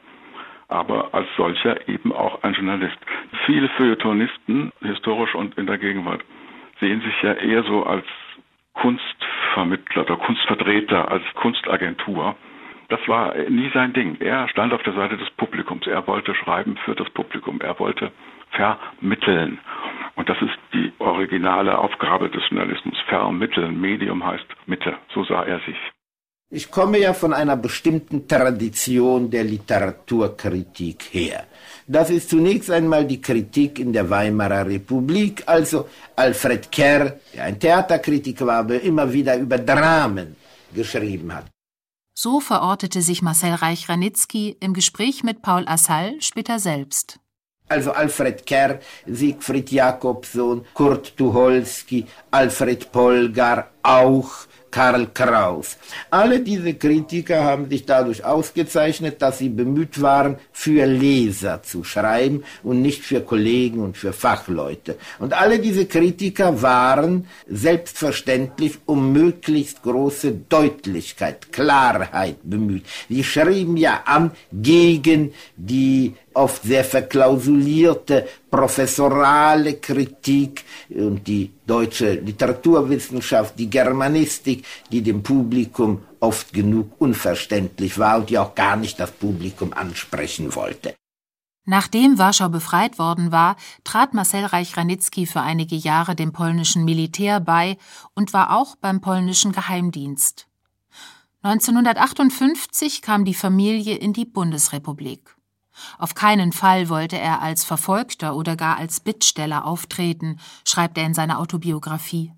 aber 0.72 1.14
als 1.14 1.28
solcher 1.36 1.88
eben 1.88 2.14
auch 2.14 2.44
ein 2.44 2.54
Journalist. 2.54 2.98
Viele 3.46 3.70
Feuilletonisten, 3.70 4.72
historisch 4.82 5.36
und 5.36 5.58
in 5.58 5.68
der 5.68 5.78
Gegenwart, 5.78 6.22
sehen 6.80 7.02
sich 7.02 7.22
ja 7.22 7.34
eher 7.34 7.64
so 7.64 7.84
als 7.84 8.06
Kunstvermittler 8.74 10.04
oder 10.04 10.18
Kunstvertreter, 10.18 11.12
als 11.12 11.24
Kunstagentur. 11.36 12.36
Das 12.90 13.00
war 13.08 13.36
nie 13.50 13.70
sein 13.74 13.94
Ding. 13.94 14.18
Er 14.20 14.48
stand 14.50 14.74
auf 14.74 14.84
der 14.84 14.94
Seite 14.94 15.18
des 15.18 15.30
Publikums. 15.32 15.88
Er 15.88 16.06
wollte 16.08 16.34
schreiben 16.36 16.78
für 16.84 16.96
das 16.96 17.10
Publikum. 17.12 17.62
Er 17.62 17.78
wollte 17.80 18.12
vermitteln. 18.52 19.60
Und 20.16 20.30
das 20.30 20.42
ist 20.42 20.58
die 20.74 20.92
originale 21.00 21.78
Aufgabe 21.78 22.30
des 22.30 22.44
Journalismus. 22.50 23.00
Vermitteln. 23.08 23.80
Medium 23.80 24.26
heißt 24.26 24.48
Mitte. 24.66 24.98
So 25.14 25.24
sah 25.24 25.44
er 25.44 25.60
sich. 25.60 25.78
Ich 26.54 26.70
komme 26.70 27.00
ja 27.00 27.14
von 27.14 27.32
einer 27.32 27.56
bestimmten 27.56 28.28
Tradition 28.28 29.32
der 29.32 29.46
Literaturkritik 29.46 31.06
her. 31.12 31.46
Das 31.88 32.10
ist 32.10 32.30
zunächst 32.30 32.70
einmal 32.70 33.06
die 33.08 33.22
Kritik 33.22 33.80
in 33.80 33.94
der 33.94 34.10
Weimarer 34.10 34.66
Republik, 34.68 35.44
also 35.46 35.88
Alfred 36.14 36.70
Kerr, 36.70 37.20
der 37.34 37.46
ein 37.46 37.58
Theaterkritiker 37.58 38.46
war, 38.46 38.60
aber 38.60 38.82
immer 38.82 39.14
wieder 39.14 39.38
über 39.38 39.60
Dramen 39.60 40.36
geschrieben 40.76 41.34
hat. 41.34 41.46
So 42.14 42.42
verortete 42.42 43.02
sich 43.02 43.22
Marcel 43.22 43.54
Reich-Ranitzky 43.54 44.58
im 44.60 44.74
Gespräch 44.74 45.24
mit 45.24 45.42
Paul 45.42 45.64
Assal 45.68 46.20
später 46.20 46.60
selbst. 46.60 47.18
Also 47.70 47.94
Alfred 47.94 48.46
Kerr, 48.46 48.80
Siegfried 49.08 49.72
Jakobson, 49.72 50.66
Kurt 50.74 51.16
Tucholsky, 51.16 52.06
Alfred 52.30 52.92
Polgar, 52.92 53.72
auch 53.84 54.32
Karl 54.72 55.08
Kraus. 55.14 55.78
Alle 56.10 56.40
diese 56.40 56.74
Kritiker 56.74 57.44
haben 57.44 57.70
sich 57.70 57.86
dadurch 57.86 58.24
ausgezeichnet, 58.24 59.22
dass 59.22 59.38
sie 59.38 59.50
bemüht 59.50 60.02
waren, 60.02 60.38
für 60.52 60.86
Leser 60.86 61.62
zu 61.62 61.84
schreiben 61.84 62.44
und 62.64 62.82
nicht 62.82 63.04
für 63.04 63.22
Kollegen 63.22 63.82
und 63.82 63.98
für 63.98 64.14
Fachleute. 64.14 64.98
Und 65.20 65.34
alle 65.34 65.60
diese 65.60 65.86
Kritiker 65.86 66.62
waren 66.62 67.28
selbstverständlich 67.48 68.80
um 68.86 69.12
möglichst 69.12 69.84
große 69.84 70.32
Deutlichkeit, 70.32 71.52
Klarheit 71.52 72.38
bemüht. 72.44 72.86
Sie 73.10 73.24
schrieben 73.24 73.78
ja 73.78 74.02
an 74.06 74.32
gegen 74.52 75.34
die 75.58 76.16
oft 76.34 76.64
sehr 76.64 76.84
verklausulierte 76.84 78.28
professorale 78.50 79.76
Kritik 79.76 80.64
und 80.90 81.28
die 81.28 81.52
deutsche 81.66 82.14
Literaturwissenschaft, 82.14 83.58
die 83.58 83.70
Germanistik, 83.70 84.66
die 84.92 85.02
dem 85.02 85.24
Publikum 85.24 86.02
oft 86.20 86.54
genug 86.54 86.94
unverständlich 87.00 87.98
war 87.98 88.20
und 88.20 88.30
die 88.30 88.38
auch 88.38 88.56
gar 88.56 88.76
nicht 88.76 89.00
das 89.00 89.12
Publikum 89.12 89.74
ansprechen 89.74 90.56
wollte. 90.56 90.96
Nachdem 91.66 92.18
Warschau 92.18 92.50
befreit 92.50 92.98
worden 92.98 93.32
war, 93.32 93.56
trat 93.84 94.14
Marcel 94.14 94.46
Reich-Ranitzky 94.46 95.28
für 95.28 95.42
einige 95.42 95.76
Jahre 95.76 96.16
dem 96.16 96.34
polnischen 96.34 96.86
Militär 96.86 97.40
bei 97.40 97.78
und 98.16 98.34
war 98.34 98.58
auch 98.58 98.76
beim 98.76 99.00
polnischen 99.00 99.52
Geheimdienst. 99.52 100.48
1958 101.44 103.02
kam 103.02 103.26
die 103.26 103.34
Familie 103.34 103.96
in 103.96 104.14
die 104.14 104.26
Bundesrepublik. 104.26 105.36
Auf 105.98 106.16
keinen 106.16 106.52
Fall 106.52 106.90
wollte 106.90 107.18
er 107.18 107.42
als 107.42 107.64
Verfolgter 107.64 108.36
oder 108.36 108.56
gar 108.56 108.78
als 108.78 109.00
Bittsteller 109.00 109.66
auftreten, 109.66 110.40
schreibt 110.66 110.98
er 110.98 111.06
in 111.06 111.14
seiner 111.14 111.40
Autobiografie. 111.40 112.34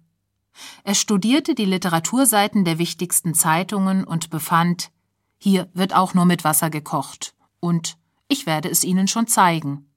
Er 0.83 0.95
studierte 0.95 1.55
die 1.55 1.65
Literaturseiten 1.65 2.63
der 2.65 2.77
wichtigsten 2.77 3.33
Zeitungen 3.33 4.03
und 4.03 4.29
befand, 4.29 4.91
hier 5.37 5.67
wird 5.73 5.95
auch 5.95 6.13
nur 6.13 6.25
mit 6.25 6.43
Wasser 6.43 6.69
gekocht 6.69 7.33
und 7.59 7.97
ich 8.27 8.45
werde 8.45 8.69
es 8.69 8.83
Ihnen 8.83 9.07
schon 9.07 9.27
zeigen. 9.27 9.87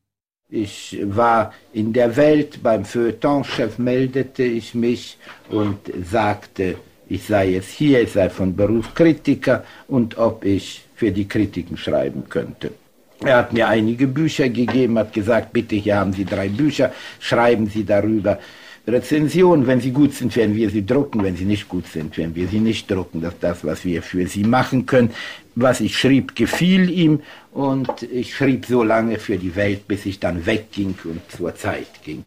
Ich 0.49 0.99
war 1.03 1.53
in 1.73 1.93
der 1.93 2.17
Welt, 2.17 2.63
beim 2.63 2.85
Feuilletonchef 2.85 3.79
meldete 3.79 4.45
ich 4.45 4.75
mich 4.75 5.19
und 5.49 5.79
sagte, 6.05 6.77
ich 7.09 7.25
sei 7.25 7.51
jetzt 7.51 7.71
hier, 7.71 8.03
ich 8.03 8.13
sei 8.13 8.31
von 8.31 8.55
Beruf 8.55 8.95
Kritiker 8.95 9.65
und 9.89 10.19
ob 10.19 10.45
ich 10.45 10.85
für 10.95 11.11
die 11.11 11.27
Kritiken 11.27 11.77
schreiben 11.77 12.29
könnte. 12.29 12.73
Er 13.21 13.39
hat 13.39 13.53
mir 13.53 13.69
einige 13.69 14.07
Bücher 14.07 14.49
gegeben, 14.49 14.99
hat 14.99 15.13
gesagt, 15.13 15.53
bitte, 15.53 15.77
hier 15.77 15.97
haben 15.97 16.13
Sie 16.13 16.25
drei 16.25 16.49
Bücher, 16.49 16.93
schreiben 17.19 17.69
Sie 17.69 17.85
darüber 17.85 18.39
Rezensionen. 18.87 19.67
Wenn 19.67 19.81
sie 19.81 19.91
gut 19.91 20.15
sind, 20.15 20.35
werden 20.37 20.55
wir 20.55 20.71
sie 20.71 20.87
drucken. 20.87 21.23
Wenn 21.23 21.37
sie 21.37 21.45
nicht 21.45 21.69
gut 21.69 21.87
sind, 21.87 22.17
werden 22.17 22.35
wir 22.35 22.49
sie 22.49 22.61
nicht 22.61 22.91
drucken. 22.91 23.21
Das 23.21 23.35
ist 23.35 23.43
das, 23.43 23.65
was 23.65 23.85
wir 23.85 24.03
für 24.03 24.27
sie 24.27 24.45
machen 24.45 24.87
können. 24.87 25.11
Was 25.55 25.81
ich 25.81 25.99
schrieb, 25.99 26.37
gefiel 26.37 26.91
ihm 26.91 27.23
und 27.53 28.03
ich 28.03 28.35
schrieb 28.35 28.67
so 28.67 28.83
lange 28.83 29.19
für 29.19 29.39
die 29.39 29.57
Welt, 29.57 29.89
bis 29.89 30.07
ich 30.07 30.21
dann 30.21 30.47
wegging 30.47 30.95
und 31.05 31.21
zur 31.31 31.55
Zeit 31.55 32.03
ging. 32.05 32.25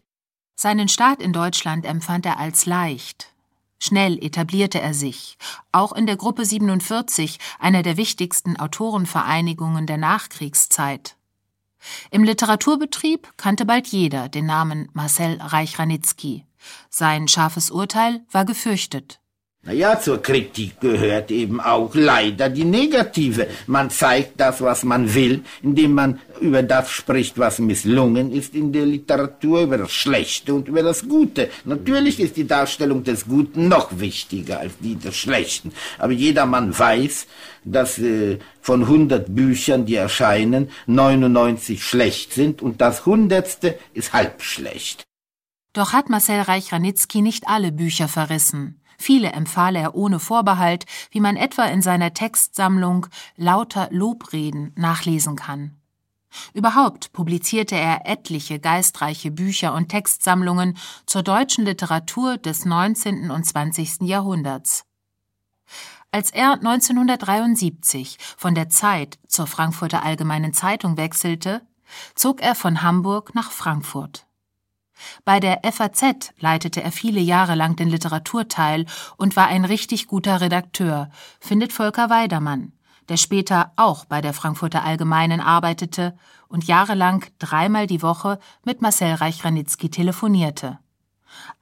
Seinen 0.56 0.88
Start 0.88 1.22
in 1.22 1.32
Deutschland 1.32 1.86
empfand 1.86 2.26
er 2.26 2.38
als 2.38 2.66
leicht. 2.66 3.28
Schnell 3.82 4.22
etablierte 4.22 4.80
er 4.80 4.92
sich, 4.92 5.38
auch 5.72 5.92
in 5.92 6.06
der 6.06 6.16
Gruppe 6.16 6.44
47, 6.44 7.38
einer 7.58 7.82
der 7.82 7.96
wichtigsten 7.96 8.58
Autorenvereinigungen 8.58 9.86
der 9.86 9.96
Nachkriegszeit. 9.96 11.16
Im 12.10 12.22
Literaturbetrieb 12.22 13.32
kannte 13.38 13.64
bald 13.64 13.86
jeder 13.88 14.28
den 14.28 14.44
Namen 14.44 14.90
Marcel 14.92 15.40
Reich-Ranitzky. 15.40 16.44
Sein 16.90 17.26
scharfes 17.26 17.70
Urteil 17.70 18.20
war 18.30 18.44
gefürchtet. 18.44 19.19
Naja, 19.62 20.00
zur 20.00 20.22
Kritik 20.22 20.80
gehört 20.80 21.30
eben 21.30 21.60
auch 21.60 21.94
leider 21.94 22.48
die 22.48 22.64
negative. 22.64 23.46
Man 23.66 23.90
zeigt 23.90 24.40
das, 24.40 24.62
was 24.62 24.84
man 24.84 25.14
will, 25.14 25.44
indem 25.62 25.92
man 25.92 26.18
über 26.40 26.62
das 26.62 26.90
spricht, 26.90 27.36
was 27.36 27.58
misslungen 27.58 28.32
ist 28.32 28.54
in 28.54 28.72
der 28.72 28.86
Literatur, 28.86 29.60
über 29.60 29.76
das 29.76 29.92
Schlechte 29.92 30.54
und 30.54 30.68
über 30.68 30.82
das 30.82 31.06
Gute. 31.06 31.50
Natürlich 31.66 32.20
ist 32.20 32.38
die 32.38 32.46
Darstellung 32.46 33.04
des 33.04 33.26
Guten 33.26 33.68
noch 33.68 34.00
wichtiger 34.00 34.60
als 34.60 34.78
die 34.80 34.96
des 34.96 35.14
Schlechten. 35.14 35.72
Aber 35.98 36.12
jedermann 36.12 36.76
weiß, 36.76 37.26
dass 37.62 37.98
äh, 37.98 38.38
von 38.62 38.84
100 38.84 39.34
Büchern, 39.34 39.84
die 39.84 39.96
erscheinen, 39.96 40.70
99 40.86 41.84
schlecht 41.84 42.32
sind 42.32 42.62
und 42.62 42.80
das 42.80 43.04
Hundertste 43.04 43.78
ist 43.92 44.14
halb 44.14 44.40
schlecht. 44.40 45.04
Doch 45.74 45.92
hat 45.92 46.08
Marcel 46.08 46.40
Reich-Ranitzky 46.40 47.20
nicht 47.20 47.46
alle 47.46 47.72
Bücher 47.72 48.08
verrissen. 48.08 48.79
Viele 49.00 49.32
empfahl 49.32 49.76
er 49.76 49.94
ohne 49.94 50.20
Vorbehalt, 50.20 50.84
wie 51.10 51.20
man 51.20 51.36
etwa 51.36 51.64
in 51.64 51.80
seiner 51.80 52.12
Textsammlung 52.12 53.06
Lauter 53.34 53.88
Lobreden 53.90 54.74
nachlesen 54.76 55.36
kann. 55.36 55.80
Überhaupt 56.52 57.10
publizierte 57.14 57.76
er 57.76 58.06
etliche 58.06 58.60
geistreiche 58.60 59.30
Bücher 59.30 59.72
und 59.72 59.88
Textsammlungen 59.88 60.76
zur 61.06 61.22
deutschen 61.22 61.64
Literatur 61.64 62.36
des 62.36 62.66
19. 62.66 63.30
und 63.30 63.42
20. 63.42 64.02
Jahrhunderts. 64.02 64.84
Als 66.12 66.30
er 66.30 66.52
1973 66.52 68.18
von 68.36 68.54
der 68.54 68.68
Zeit 68.68 69.18
zur 69.26 69.46
Frankfurter 69.46 70.04
Allgemeinen 70.04 70.52
Zeitung 70.52 70.98
wechselte, 70.98 71.62
zog 72.14 72.42
er 72.42 72.54
von 72.54 72.82
Hamburg 72.82 73.34
nach 73.34 73.50
Frankfurt. 73.50 74.26
Bei 75.24 75.40
der 75.40 75.60
FAZ 75.70 76.32
leitete 76.38 76.82
er 76.82 76.92
viele 76.92 77.20
Jahre 77.20 77.54
lang 77.54 77.76
den 77.76 77.88
Literaturteil 77.88 78.86
und 79.16 79.36
war 79.36 79.46
ein 79.46 79.64
richtig 79.64 80.06
guter 80.06 80.40
Redakteur, 80.40 81.10
findet 81.40 81.72
Volker 81.72 82.10
Weidermann, 82.10 82.72
der 83.08 83.16
später 83.16 83.72
auch 83.76 84.04
bei 84.04 84.20
der 84.20 84.32
Frankfurter 84.32 84.84
Allgemeinen 84.84 85.40
arbeitete 85.40 86.16
und 86.48 86.64
jahrelang 86.64 87.24
dreimal 87.38 87.86
die 87.86 88.02
Woche 88.02 88.38
mit 88.64 88.82
Marcel 88.82 89.14
Reich-Ranitzky 89.14 89.90
telefonierte. 89.90 90.78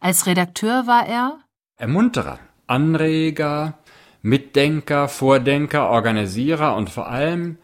Als 0.01 0.27
Redakteur 0.27 0.87
war 0.87 1.07
er 1.07 1.39
Ermunterer, 1.77 2.39
Anreger, 2.67 3.75
Mitdenker, 4.23 5.09
Vordenker, 5.09 5.91
Organisierer 5.91 6.75
und 6.75 6.91
vor 6.91 7.09
allem 7.09 7.59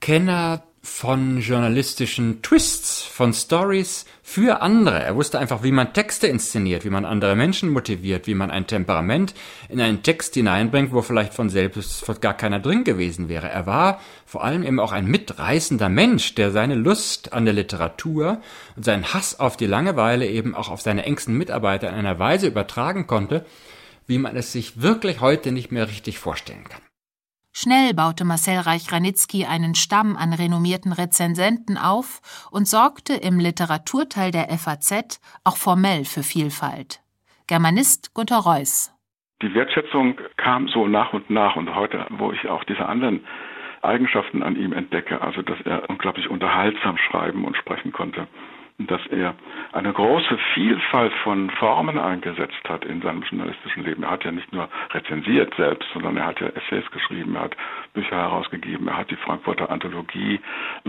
Kenner 0.00 0.62
von 0.84 1.40
journalistischen 1.40 2.42
Twists, 2.42 3.02
von 3.02 3.32
Stories 3.32 4.04
für 4.22 4.60
andere. 4.60 5.02
Er 5.02 5.16
wusste 5.16 5.38
einfach, 5.38 5.62
wie 5.62 5.72
man 5.72 5.94
Texte 5.94 6.26
inszeniert, 6.26 6.84
wie 6.84 6.90
man 6.90 7.06
andere 7.06 7.36
Menschen 7.36 7.70
motiviert, 7.70 8.26
wie 8.26 8.34
man 8.34 8.50
ein 8.50 8.66
Temperament 8.66 9.34
in 9.70 9.80
einen 9.80 10.02
Text 10.02 10.34
hineinbringt, 10.34 10.92
wo 10.92 11.00
vielleicht 11.00 11.32
von 11.32 11.48
selbst 11.48 12.04
gar 12.20 12.34
keiner 12.34 12.60
drin 12.60 12.84
gewesen 12.84 13.30
wäre. 13.30 13.48
Er 13.48 13.64
war 13.64 13.98
vor 14.26 14.44
allem 14.44 14.62
eben 14.62 14.78
auch 14.78 14.92
ein 14.92 15.06
mitreißender 15.06 15.88
Mensch, 15.88 16.34
der 16.34 16.50
seine 16.50 16.74
Lust 16.74 17.32
an 17.32 17.46
der 17.46 17.54
Literatur 17.54 18.42
und 18.76 18.84
seinen 18.84 19.14
Hass 19.14 19.40
auf 19.40 19.56
die 19.56 19.66
Langeweile 19.66 20.26
eben 20.26 20.54
auch 20.54 20.68
auf 20.68 20.82
seine 20.82 21.06
engsten 21.06 21.34
Mitarbeiter 21.34 21.88
in 21.88 21.94
einer 21.94 22.18
Weise 22.18 22.46
übertragen 22.46 23.06
konnte, 23.06 23.46
wie 24.06 24.18
man 24.18 24.36
es 24.36 24.52
sich 24.52 24.82
wirklich 24.82 25.22
heute 25.22 25.50
nicht 25.50 25.72
mehr 25.72 25.88
richtig 25.88 26.18
vorstellen 26.18 26.64
kann. 26.68 26.82
Schnell 27.56 27.94
baute 27.94 28.24
Marcel 28.24 28.58
Reich-Ranitzky 28.58 29.44
einen 29.44 29.76
Stamm 29.76 30.16
an 30.16 30.32
renommierten 30.32 30.92
Rezensenten 30.92 31.78
auf 31.78 32.20
und 32.50 32.66
sorgte 32.66 33.14
im 33.14 33.38
Literaturteil 33.38 34.32
der 34.32 34.48
FAZ 34.58 35.20
auch 35.44 35.56
formell 35.56 36.04
für 36.04 36.24
Vielfalt. 36.24 36.98
Germanist 37.46 38.12
Gunter 38.12 38.38
Reuss. 38.38 38.92
Die 39.40 39.54
Wertschätzung 39.54 40.18
kam 40.36 40.66
so 40.66 40.88
nach 40.88 41.12
und 41.12 41.30
nach 41.30 41.54
und 41.54 41.72
heute, 41.76 42.04
wo 42.10 42.32
ich 42.32 42.48
auch 42.48 42.64
diese 42.64 42.86
anderen 42.86 43.24
Eigenschaften 43.82 44.42
an 44.42 44.56
ihm 44.56 44.72
entdecke, 44.72 45.20
also 45.20 45.42
dass 45.42 45.60
er 45.64 45.88
unglaublich 45.88 46.28
unterhaltsam 46.28 46.96
schreiben 46.96 47.44
und 47.44 47.56
sprechen 47.56 47.92
konnte, 47.92 48.26
dass 48.78 49.06
er 49.06 49.34
eine 49.72 49.92
große 49.92 50.36
Vielfalt 50.52 51.12
von 51.22 51.48
Formen 51.50 51.96
eingesetzt 51.98 52.68
hat 52.68 52.84
in 52.84 53.00
seinem 53.02 53.22
journalistischen 53.22 53.84
Leben. 53.84 54.02
Er 54.02 54.10
hat 54.10 54.24
ja 54.24 54.32
nicht 54.32 54.52
nur 54.52 54.68
rezensiert 54.90 55.54
selbst, 55.56 55.88
sondern 55.92 56.16
er 56.16 56.26
hat 56.26 56.40
ja 56.40 56.48
Essays 56.48 56.90
geschrieben, 56.90 57.36
er 57.36 57.42
hat 57.42 57.56
Bücher 57.92 58.16
herausgegeben, 58.16 58.88
er 58.88 58.96
hat 58.96 59.10
die 59.10 59.16
Frankfurter 59.16 59.70
Anthologie 59.70 60.40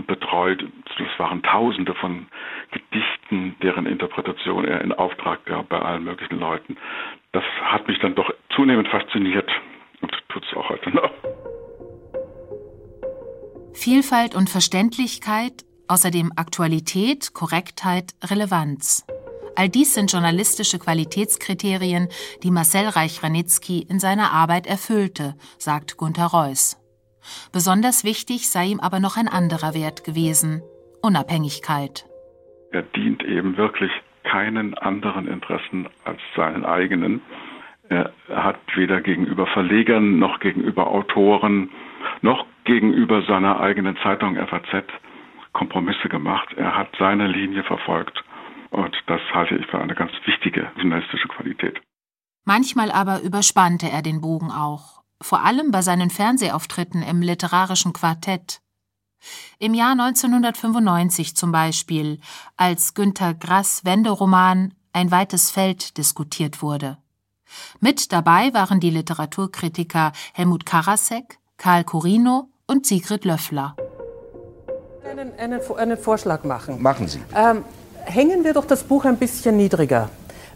betreut. 0.06 0.64
Das 0.98 1.18
waren 1.18 1.42
Tausende 1.44 1.94
von 1.94 2.26
Gedichten, 2.72 3.54
deren 3.62 3.86
Interpretation 3.86 4.64
er 4.64 4.80
in 4.80 4.92
Auftrag 4.92 5.44
gab 5.44 5.68
bei 5.68 5.78
allen 5.78 6.02
möglichen 6.04 6.40
Leuten. 6.40 6.76
Das 7.30 7.44
hat 7.62 7.86
mich 7.86 8.00
dann 8.00 8.16
doch 8.16 8.32
zunehmend 8.50 8.88
fasziniert 8.88 9.48
und 10.00 10.12
tut 10.28 10.44
es 10.44 10.56
auch 10.56 10.68
heute 10.70 10.90
noch. 10.90 11.10
Vielfalt 13.74 14.34
und 14.34 14.50
Verständlichkeit 14.50 15.65
Außerdem 15.88 16.32
Aktualität, 16.34 17.32
Korrektheit, 17.32 18.14
Relevanz. 18.24 19.06
All 19.54 19.68
dies 19.68 19.94
sind 19.94 20.10
journalistische 20.10 20.78
Qualitätskriterien, 20.78 22.08
die 22.42 22.50
Marcel 22.50 22.88
Reich-Ranitzky 22.88 23.86
in 23.88 24.00
seiner 24.00 24.32
Arbeit 24.32 24.66
erfüllte, 24.66 25.34
sagt 25.58 25.96
Gunther 25.96 26.26
Reuss. 26.26 26.76
Besonders 27.52 28.04
wichtig 28.04 28.50
sei 28.50 28.66
ihm 28.66 28.80
aber 28.80 28.98
noch 28.98 29.16
ein 29.16 29.28
anderer 29.28 29.74
Wert 29.74 30.02
gewesen, 30.02 30.60
Unabhängigkeit. 31.02 32.04
Er 32.72 32.82
dient 32.82 33.22
eben 33.22 33.56
wirklich 33.56 33.92
keinen 34.24 34.74
anderen 34.74 35.28
Interessen 35.28 35.88
als 36.04 36.20
seinen 36.34 36.64
eigenen. 36.64 37.22
Er 37.88 38.12
hat 38.28 38.58
weder 38.74 39.00
gegenüber 39.00 39.46
Verlegern 39.46 40.18
noch 40.18 40.40
gegenüber 40.40 40.88
Autoren 40.88 41.70
noch 42.22 42.44
gegenüber 42.64 43.22
seiner 43.22 43.60
eigenen 43.60 43.96
Zeitung 44.02 44.36
FAZ 44.36 44.84
Kompromisse 45.56 46.08
gemacht. 46.10 46.52
Er 46.56 46.76
hat 46.76 46.88
seine 46.98 47.26
Linie 47.26 47.64
verfolgt 47.64 48.22
und 48.70 48.94
das 49.06 49.20
halte 49.32 49.56
ich 49.56 49.66
für 49.66 49.78
eine 49.80 49.94
ganz 49.94 50.12
wichtige 50.26 50.70
journalistische 50.76 51.28
Qualität. 51.28 51.80
Manchmal 52.44 52.92
aber 52.92 53.22
überspannte 53.22 53.88
er 53.90 54.02
den 54.02 54.20
Bogen 54.20 54.50
auch, 54.50 55.02
vor 55.20 55.44
allem 55.44 55.70
bei 55.70 55.80
seinen 55.80 56.10
Fernsehauftritten 56.10 57.02
im 57.02 57.22
literarischen 57.22 57.94
Quartett. 57.94 58.60
Im 59.58 59.72
Jahr 59.72 59.92
1995 59.92 61.34
zum 61.34 61.52
Beispiel, 61.52 62.20
als 62.58 62.92
Günter 62.92 63.32
Grass 63.32 63.84
Wenderoman 63.84 64.74
Ein 64.92 65.10
weites 65.10 65.50
Feld 65.50 65.96
diskutiert 65.98 66.62
wurde. 66.62 66.98
Mit 67.80 68.12
dabei 68.12 68.52
waren 68.54 68.80
die 68.80 68.90
Literaturkritiker 68.90 70.12
Helmut 70.34 70.66
Karasek, 70.66 71.38
Karl 71.56 71.84
Corino 71.84 72.50
und 72.66 72.86
Sigrid 72.86 73.24
Löffler. 73.24 73.76
Einen, 75.10 75.32
einen, 75.38 75.60
einen 75.76 75.98
Vorschlag 75.98 76.44
machen. 76.44 76.82
Machen 76.82 77.08
Sie. 77.08 77.20
Ähm, 77.34 77.64
hängen 78.04 78.44
wir 78.44 78.54
doch 78.54 78.64
das 78.64 78.82
Buch 78.82 79.04
ein 79.04 79.16
bisschen 79.16 79.56
niedriger. 79.56 80.08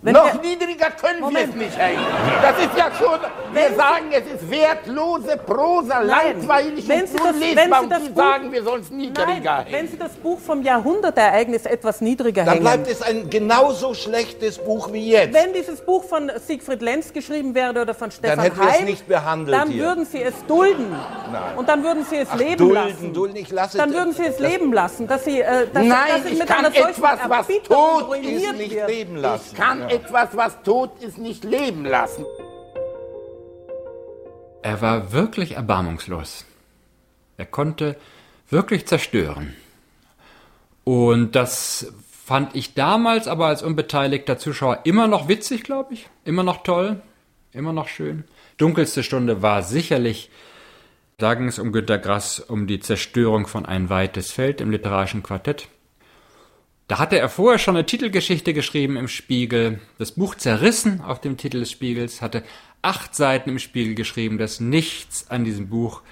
Wenn 0.03 0.15
Noch 0.15 0.33
wir, 0.33 0.41
niedriger 0.41 0.91
können 0.93 1.21
Moment. 1.21 1.55
wir 1.55 1.67
es 1.67 1.73
nicht 1.73 1.79
hängen. 1.79 2.01
Das 2.41 2.57
ist 2.59 2.71
ja 2.75 2.91
schon, 2.99 3.21
wir 3.53 3.77
sagen, 3.77 4.07
es 4.13 4.25
ist 4.43 4.51
wertlose 4.51 5.37
Prosa, 5.37 6.03
Nein. 6.03 6.41
langweilig 6.41 6.89
wenn 6.89 7.01
und 7.03 7.09
Sie 7.09 7.17
das, 7.19 7.27
unlesbar. 7.35 7.83
und 7.83 7.95
Sie 8.07 8.13
sagen, 8.15 8.53
wir 8.53 8.63
sollen 8.63 8.81
es 8.81 8.91
niedriger 8.91 9.59
hängen. 9.59 9.73
Wenn 9.73 9.89
Sie 9.89 9.99
das 9.99 10.13
Buch 10.13 10.41
vom 10.41 10.63
Jahrhundertereignis 10.63 11.67
etwas 11.67 12.01
niedriger 12.01 12.47
Dann 12.47 12.55
hängen... 12.55 12.65
Dann 12.65 12.83
bleibt 12.85 12.91
es 12.91 13.03
ein 13.03 13.29
genauso 13.29 13.93
schlechtes 13.93 14.57
Buch 14.57 14.91
wie 14.91 15.11
jetzt. 15.11 15.35
Wenn 15.35 15.53
dieses 15.53 15.83
Buch 15.83 16.03
von 16.05 16.33
Siegfried 16.47 16.81
Lenz 16.81 17.13
geschrieben 17.13 17.55
wäre 17.55 17.79
oder 17.83 17.93
von 17.93 18.11
Stefan 18.11 18.39
dann 18.39 18.45
hätten 18.47 18.59
Heim... 18.59 18.75
es 18.79 18.81
nicht 18.85 19.07
behandelt 19.07 19.55
Dann 19.55 19.69
hier. 19.69 19.85
würden 19.85 20.07
Sie 20.07 20.23
es 20.23 20.35
dulden. 20.47 20.91
Nein. 21.31 21.43
Und 21.59 21.69
dann 21.69 21.85
würden 21.85 22.07
Sie 22.09 22.17
es 22.17 22.29
Ach, 22.33 22.39
leben 22.39 22.57
dulden, 22.57 22.75
lassen. 22.75 23.13
Dulden, 23.13 23.37
ich 23.37 23.51
lasse 23.51 23.77
dann 23.77 23.93
würden 23.93 24.15
Sie 24.15 24.25
es 24.25 24.39
leben 24.39 24.73
lassen. 24.73 25.07
Dass 25.07 25.27
Sie, 25.27 25.43
äh, 25.43 25.67
dass, 25.71 25.85
Nein, 25.85 25.91
dass 26.09 26.23
Sie 26.23 26.29
ich 26.31 26.39
mit 26.39 26.49
kann 26.49 26.65
etwas, 26.65 27.03
was 27.29 27.47
tot 27.65 28.15
ist, 28.17 28.53
nicht 28.57 28.75
wird. 28.75 28.89
leben 28.89 29.17
lassen. 29.17 29.45
Ich 29.53 29.59
kann. 29.59 29.90
Etwas, 29.91 30.37
was 30.37 30.63
tot 30.63 30.91
ist, 31.01 31.19
nicht 31.19 31.45
leben 31.45 31.85
lassen. 31.85 32.25
Er 34.63 34.81
war 34.81 35.13
wirklich 35.13 35.53
erbarmungslos. 35.53 36.45
Er 37.37 37.47
konnte 37.47 37.97
wirklich 38.49 38.87
zerstören. 38.87 39.57
Und 40.85 41.35
das 41.35 41.93
fand 42.11 42.55
ich 42.55 42.75
damals 42.75 43.27
aber 43.27 43.47
als 43.47 43.63
unbeteiligter 43.63 44.39
Zuschauer 44.39 44.81
immer 44.85 45.09
noch 45.09 45.29
witzig, 45.29 45.63
glaube 45.65 45.95
ich. 45.95 46.09
Immer 46.25 46.43
noch 46.43 46.63
toll. 46.63 47.01
Immer 47.53 47.73
noch 47.73 47.89
schön. 47.89 48.25
Dunkelste 48.59 49.03
Stunde 49.03 49.43
war 49.43 49.63
sicherlich, 49.63 50.31
da 51.19 51.35
ging 51.35 51.49
es 51.49 51.59
um 51.59 51.73
Günter 51.73 51.99
Grass, 51.99 52.39
um 52.39 52.67
die 52.67 52.81
Zerstörung 52.81 53.47
von 53.47 53.67
Ein 53.67 53.89
weites 53.89 54.31
Feld 54.31 54.61
im 54.61 54.71
literarischen 54.71 55.23
Quartett. 55.23 55.69
Da 56.91 56.99
hatte 56.99 57.21
er 57.21 57.29
vorher 57.29 57.61
schon 57.61 57.77
eine 57.77 57.87
Titelgeschichte 57.87 58.53
geschrieben 58.53 58.97
im 58.97 59.07
Spiegel, 59.07 59.79
das 59.99 60.11
Buch 60.11 60.35
zerrissen 60.35 61.01
auf 61.01 61.21
dem 61.21 61.37
Titel 61.37 61.61
des 61.61 61.71
Spiegels, 61.71 62.21
hatte 62.21 62.43
acht 62.83 63.15
Seiten 63.15 63.49
im 63.49 63.61
Spiegel 63.61 63.95
geschrieben, 63.95 64.39
dass 64.39 64.59
nichts 64.59 65.31
an 65.31 65.45
diesem 65.45 65.69
Buch 65.69 66.03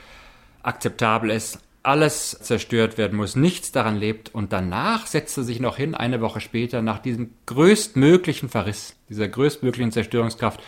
akzeptabel 0.62 1.31
ist, 1.31 1.59
alles 1.83 2.31
zerstört 2.31 2.97
werden 2.97 3.19
muss, 3.19 3.35
nichts 3.35 3.73
daran 3.73 3.97
lebt. 3.97 4.33
Und 4.33 4.53
danach 4.53 5.09
setzte 5.09 5.43
sich 5.43 5.59
noch 5.59 5.79
hin, 5.79 5.97
eine 5.97 6.21
Woche 6.21 6.41
später, 6.41 6.81
nach 6.81 7.01
diesem 7.01 7.35
größtmöglichen 7.47 8.49
Verriss, 8.49 8.95
dieser 9.09 9.27
größtmöglichen 9.27 9.91
Zerstörungskraft, 9.91 10.62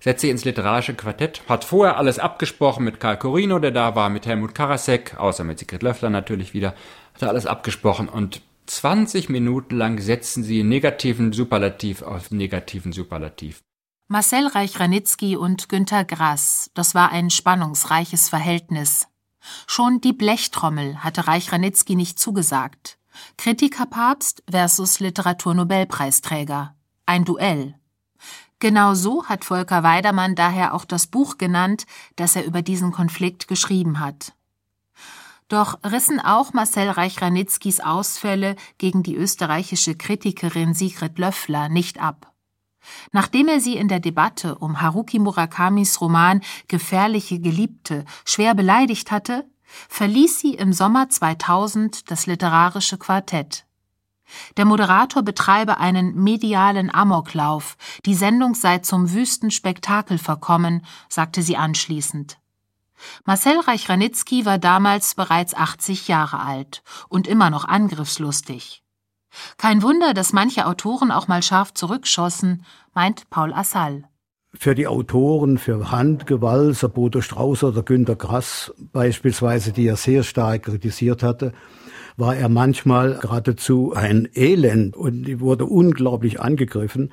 setzt 0.00 0.22
sich 0.22 0.30
ins 0.30 0.44
literarische 0.44 0.94
Quartett, 0.94 1.42
hat 1.48 1.62
vorher 1.62 1.96
alles 1.96 2.18
abgesprochen 2.18 2.82
mit 2.84 2.98
Karl 2.98 3.18
Corino, 3.18 3.60
der 3.60 3.70
da 3.70 3.94
war, 3.94 4.10
mit 4.10 4.26
Helmut 4.26 4.52
Karasek, 4.52 5.16
außer 5.16 5.44
mit 5.44 5.60
Sigrid 5.60 5.84
Löffler 5.84 6.10
natürlich 6.10 6.54
wieder, 6.54 6.74
hat 7.14 7.22
er 7.22 7.28
alles 7.28 7.46
abgesprochen 7.46 8.08
und 8.08 8.42
20 8.66 9.28
Minuten 9.28 9.76
lang 9.76 10.00
setzen 10.00 10.42
sie 10.42 10.62
negativen 10.62 11.32
Superlativ 11.32 12.02
auf 12.02 12.30
negativen 12.30 12.92
Superlativ. 12.92 13.62
Marcel 14.08 14.46
Reich-Ranitzky 14.46 15.36
und 15.36 15.68
Günter 15.68 16.04
Grass, 16.04 16.70
das 16.74 16.94
war 16.94 17.10
ein 17.10 17.30
spannungsreiches 17.30 18.28
Verhältnis. 18.28 19.08
Schon 19.66 20.00
die 20.00 20.12
Blechtrommel 20.12 21.02
hatte 21.02 21.26
Reich-Ranitzky 21.26 21.96
nicht 21.96 22.18
zugesagt. 22.18 22.98
Kritikerpapst 23.36 24.42
versus 24.50 25.00
Literaturnobelpreisträger. 25.00 26.74
Ein 27.06 27.24
Duell. 27.24 27.74
Genau 28.58 28.94
so 28.94 29.26
hat 29.26 29.44
Volker 29.44 29.82
Weidermann 29.82 30.34
daher 30.34 30.74
auch 30.74 30.84
das 30.84 31.06
Buch 31.06 31.36
genannt, 31.36 31.86
das 32.16 32.34
er 32.36 32.44
über 32.44 32.62
diesen 32.62 32.92
Konflikt 32.92 33.46
geschrieben 33.46 34.00
hat. 34.00 34.34
Doch 35.48 35.78
rissen 35.84 36.20
auch 36.20 36.52
Marcel 36.52 36.88
Reich-Ranitzkys 36.88 37.80
Ausfälle 37.80 38.56
gegen 38.78 39.02
die 39.02 39.14
österreichische 39.14 39.94
Kritikerin 39.94 40.74
Sigrid 40.74 41.18
Löffler 41.18 41.68
nicht 41.68 42.00
ab. 42.00 42.32
Nachdem 43.12 43.48
er 43.48 43.60
sie 43.60 43.76
in 43.76 43.88
der 43.88 44.00
Debatte 44.00 44.56
um 44.56 44.80
Haruki 44.80 45.18
Murakamis 45.18 46.00
Roman 46.00 46.40
Gefährliche 46.68 47.40
Geliebte 47.40 48.04
schwer 48.24 48.54
beleidigt 48.54 49.10
hatte, 49.10 49.48
verließ 49.88 50.40
sie 50.40 50.54
im 50.54 50.72
Sommer 50.72 51.08
2000 51.08 52.10
das 52.10 52.26
literarische 52.26 52.98
Quartett. 52.98 53.66
Der 54.56 54.64
Moderator 54.64 55.22
betreibe 55.22 55.78
einen 55.78 56.14
medialen 56.14 56.92
Amoklauf, 56.92 57.76
die 58.06 58.14
Sendung 58.14 58.54
sei 58.54 58.78
zum 58.78 59.12
wüsten 59.12 59.50
Spektakel 59.50 60.18
verkommen, 60.18 60.84
sagte 61.08 61.42
sie 61.42 61.56
anschließend. 61.56 62.38
Marcel 63.24 63.58
Reich-Ranitzky 63.60 64.44
war 64.44 64.58
damals 64.58 65.14
bereits 65.14 65.54
80 65.54 66.08
Jahre 66.08 66.40
alt 66.40 66.82
und 67.08 67.26
immer 67.26 67.50
noch 67.50 67.64
angriffslustig. 67.64 68.82
Kein 69.56 69.82
Wunder, 69.82 70.14
dass 70.14 70.32
manche 70.32 70.66
Autoren 70.66 71.10
auch 71.10 71.28
mal 71.28 71.42
scharf 71.42 71.74
zurückschossen, 71.74 72.64
meint 72.94 73.28
Paul 73.30 73.52
Assal. 73.52 74.04
Für 74.56 74.76
die 74.76 74.86
Autoren, 74.86 75.58
für 75.58 75.90
Handgewalser, 75.90 76.88
Bodo 76.88 77.20
Strauß 77.20 77.64
oder 77.64 77.82
Günter 77.82 78.14
Grass 78.14 78.72
beispielsweise, 78.92 79.72
die 79.72 79.86
er 79.86 79.96
sehr 79.96 80.22
stark 80.22 80.64
kritisiert 80.64 81.24
hatte, 81.24 81.52
war 82.16 82.36
er 82.36 82.48
manchmal 82.48 83.14
geradezu 83.14 83.92
ein 83.94 84.28
Elend 84.34 84.96
und 84.96 85.40
wurde 85.40 85.66
unglaublich 85.66 86.40
angegriffen. 86.40 87.10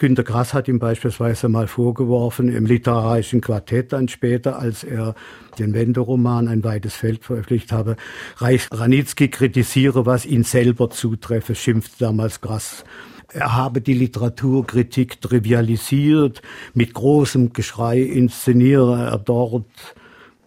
Günter 0.00 0.24
Grass 0.24 0.54
hat 0.54 0.66
ihm 0.66 0.78
beispielsweise 0.78 1.50
mal 1.50 1.66
vorgeworfen, 1.66 2.48
im 2.48 2.64
literarischen 2.64 3.42
Quartett 3.42 3.92
dann 3.92 4.08
später, 4.08 4.58
als 4.58 4.82
er 4.82 5.14
den 5.58 5.74
Wenderoman 5.74 6.48
Ein 6.48 6.64
weites 6.64 6.94
Feld 6.94 7.22
veröffentlicht 7.22 7.70
habe, 7.70 7.96
Reich 8.38 8.66
Ranitzky 8.72 9.28
kritisiere, 9.28 10.06
was 10.06 10.24
ihn 10.24 10.42
selber 10.42 10.88
zutreffe, 10.88 11.54
schimpfte 11.54 11.96
damals 11.98 12.40
Grass. 12.40 12.84
Er 13.30 13.54
habe 13.54 13.82
die 13.82 13.92
Literaturkritik 13.92 15.20
trivialisiert, 15.20 16.40
mit 16.72 16.94
großem 16.94 17.52
Geschrei 17.52 18.00
inszeniere 18.00 19.04
er 19.04 19.18
dort 19.18 19.66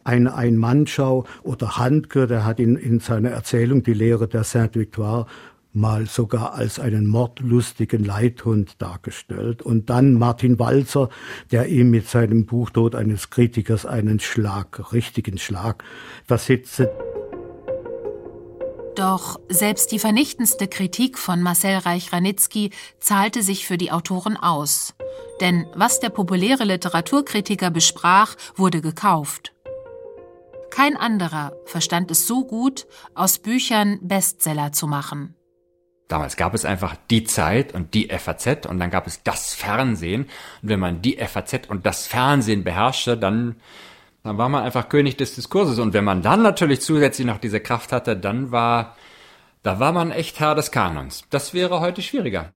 eine 0.04 0.34
Ein-Mann-Schau 0.34 1.26
oder 1.44 1.78
Handke, 1.78 2.26
der 2.26 2.44
hat 2.44 2.60
in, 2.60 2.76
in 2.76 3.00
seiner 3.00 3.30
Erzählung 3.30 3.84
die 3.84 3.94
Lehre 3.94 4.28
der 4.28 4.44
Saint-Victoire 4.44 5.28
mal 5.74 6.06
sogar 6.08 6.54
als 6.54 6.80
einen 6.80 7.08
mordlustigen 7.08 8.04
Leithund 8.04 8.82
dargestellt. 8.82 9.62
Und 9.62 9.90
dann 9.90 10.14
Martin 10.14 10.60
Walzer, 10.60 11.10
der 11.52 11.68
ihm 11.68 11.90
mit 11.90 12.08
seinem 12.08 12.46
Buch 12.46 12.70
Tod 12.70 12.96
eines 12.96 13.30
Kritikers 13.30 13.86
einen 13.86 14.20
Schlag, 14.20 14.94
richtigen 14.94 15.38
Schlag 15.38 15.84
versetzte. 16.26 16.92
Doch 18.96 19.40
selbst 19.50 19.92
die 19.92 19.98
vernichtendste 19.98 20.68
Kritik 20.68 21.18
von 21.18 21.42
Marcel 21.42 21.78
Reich-Ranitzky 21.78 22.70
zahlte 23.00 23.42
sich 23.42 23.66
für 23.66 23.78
die 23.78 23.92
Autoren 23.92 24.38
aus. 24.38 24.94
Denn 25.42 25.66
was 25.74 26.00
der 26.00 26.10
populäre 26.10 26.64
Literaturkritiker 26.64 27.72
besprach, 27.72 28.36
wurde 28.56 28.82
gekauft. 28.82 29.54
Kein 30.70 30.96
anderer 30.96 31.54
verstand 31.66 32.12
es 32.12 32.28
so 32.28 32.46
gut, 32.46 32.88
aus 33.14 33.40
Büchern 33.40 34.00
Bestseller 34.02 34.72
zu 34.72 34.88
machen. 34.88 35.36
Damals 36.08 36.36
gab 36.36 36.54
es 36.54 36.66
einfach 36.66 36.96
die 37.10 37.24
Zeit 37.24 37.74
und 37.74 37.94
die 37.94 38.10
FAZ 38.10 38.66
und 38.68 38.80
dann 38.80 38.90
gab 38.90 39.08
es 39.08 39.24
das 39.24 39.54
Fernsehen. 39.54 40.24
Und 40.62 40.70
wenn 40.70 40.80
man 40.80 41.02
die 41.02 41.18
FAZ 41.18 41.68
und 41.70 41.86
das 41.86 42.08
Fernsehen 42.08 42.64
beherrschte, 42.64 43.18
dann, 43.18 43.56
dann 44.24 44.38
war 44.38 44.50
man 44.50 44.64
einfach 44.64 44.90
König 44.90 45.18
des 45.18 45.36
Diskurses. 45.36 45.80
Und 45.80 45.94
wenn 45.94 46.04
man 46.04 46.22
dann 46.22 46.42
natürlich 46.42 46.82
zusätzlich 46.82 47.26
noch 47.26 47.38
diese 47.38 47.60
Kraft 47.60 47.92
hatte, 47.92 48.18
dann 48.18 48.52
war, 48.52 48.96
da 49.64 49.80
war 49.80 49.94
man 49.94 50.12
echt 50.12 50.40
Herr 50.40 50.56
des 50.56 50.72
Kanons. 50.72 51.24
Das 51.30 51.54
wäre 51.54 51.80
heute 51.80 52.02
schwieriger. 52.02 52.52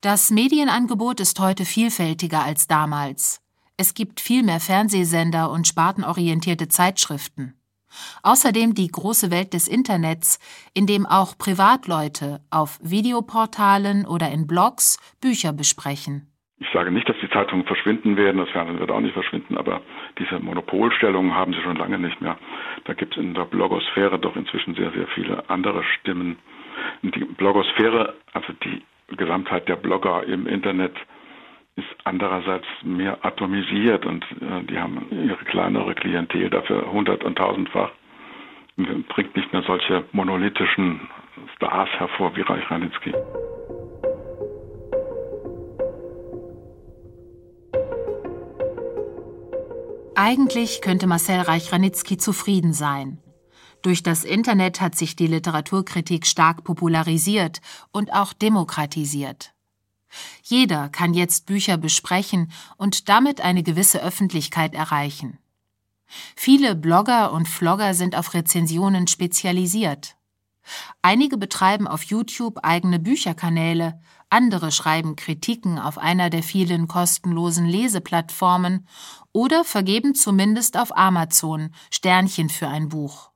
Das 0.00 0.30
Medienangebot 0.30 1.18
ist 1.18 1.40
heute 1.40 1.64
vielfältiger 1.64 2.44
als 2.44 2.68
damals. 2.68 3.40
Es 3.76 3.94
gibt 3.94 4.20
viel 4.20 4.44
mehr 4.44 4.60
Fernsehsender 4.60 5.50
und 5.50 5.66
spartenorientierte 5.66 6.68
Zeitschriften. 6.68 7.57
Außerdem 8.22 8.74
die 8.74 8.88
große 8.88 9.30
Welt 9.30 9.54
des 9.54 9.68
Internets, 9.68 10.38
in 10.74 10.86
dem 10.86 11.06
auch 11.06 11.38
Privatleute 11.38 12.40
auf 12.50 12.78
Videoportalen 12.82 14.06
oder 14.06 14.30
in 14.30 14.46
Blogs 14.46 14.98
Bücher 15.20 15.52
besprechen. 15.52 16.28
Ich 16.60 16.68
sage 16.72 16.90
nicht, 16.90 17.08
dass 17.08 17.16
die 17.22 17.30
Zeitungen 17.30 17.64
verschwinden 17.66 18.16
werden, 18.16 18.38
das 18.38 18.50
Fernsehen 18.50 18.80
wird 18.80 18.90
auch 18.90 19.00
nicht 19.00 19.14
verschwinden, 19.14 19.56
aber 19.56 19.80
diese 20.18 20.40
Monopolstellung 20.40 21.32
haben 21.32 21.52
sie 21.52 21.62
schon 21.62 21.76
lange 21.76 21.98
nicht 21.98 22.20
mehr. 22.20 22.36
Da 22.84 22.94
gibt 22.94 23.16
es 23.16 23.22
in 23.22 23.34
der 23.34 23.44
Blogosphäre 23.44 24.18
doch 24.18 24.34
inzwischen 24.34 24.74
sehr, 24.74 24.90
sehr 24.90 25.06
viele 25.14 25.48
andere 25.48 25.84
Stimmen. 25.84 26.36
Die 27.02 27.24
Blogosphäre, 27.24 28.14
also 28.32 28.52
die 28.64 28.82
Gesamtheit 29.16 29.68
der 29.68 29.76
Blogger 29.76 30.24
im 30.24 30.46
Internet, 30.46 30.96
ist 31.78 31.96
andererseits 32.04 32.66
mehr 32.82 33.24
atomisiert 33.24 34.04
und 34.04 34.24
äh, 34.40 34.64
die 34.64 34.78
haben 34.78 35.06
ihre 35.10 35.44
kleinere 35.44 35.94
Klientel 35.94 36.50
dafür 36.50 36.90
hundert- 36.90 37.24
und 37.24 37.36
tausendfach. 37.36 37.90
Bringt 38.76 39.36
nicht 39.36 39.52
mehr 39.52 39.62
solche 39.62 40.04
monolithischen 40.12 41.08
Stars 41.56 41.88
hervor 41.98 42.36
wie 42.36 42.42
Reich 42.42 42.70
Ranitzky. 42.70 43.12
Eigentlich 50.14 50.80
könnte 50.80 51.06
Marcel 51.06 51.40
Reich-Ranitzky 51.40 52.16
zufrieden 52.16 52.72
sein. 52.72 53.18
Durch 53.82 54.02
das 54.02 54.24
Internet 54.24 54.80
hat 54.80 54.96
sich 54.96 55.14
die 55.14 55.28
Literaturkritik 55.28 56.26
stark 56.26 56.64
popularisiert 56.64 57.60
und 57.92 58.12
auch 58.12 58.32
demokratisiert. 58.32 59.54
Jeder 60.42 60.88
kann 60.88 61.14
jetzt 61.14 61.46
Bücher 61.46 61.76
besprechen 61.76 62.50
und 62.76 63.08
damit 63.08 63.40
eine 63.40 63.62
gewisse 63.62 64.02
Öffentlichkeit 64.02 64.74
erreichen. 64.74 65.38
Viele 66.36 66.74
Blogger 66.74 67.32
und 67.32 67.48
Vlogger 67.48 67.94
sind 67.94 68.16
auf 68.16 68.34
Rezensionen 68.34 69.06
spezialisiert. 69.06 70.16
Einige 71.02 71.38
betreiben 71.38 71.86
auf 71.86 72.02
YouTube 72.02 72.58
eigene 72.62 72.98
Bücherkanäle, 72.98 74.00
andere 74.30 74.72
schreiben 74.72 75.16
Kritiken 75.16 75.78
auf 75.78 75.96
einer 75.96 76.28
der 76.28 76.42
vielen 76.42 76.88
kostenlosen 76.88 77.66
Leseplattformen 77.66 78.86
oder 79.32 79.64
vergeben 79.64 80.14
zumindest 80.14 80.76
auf 80.76 80.96
Amazon 80.96 81.70
Sternchen 81.90 82.50
für 82.50 82.68
ein 82.68 82.90
Buch. 82.90 83.27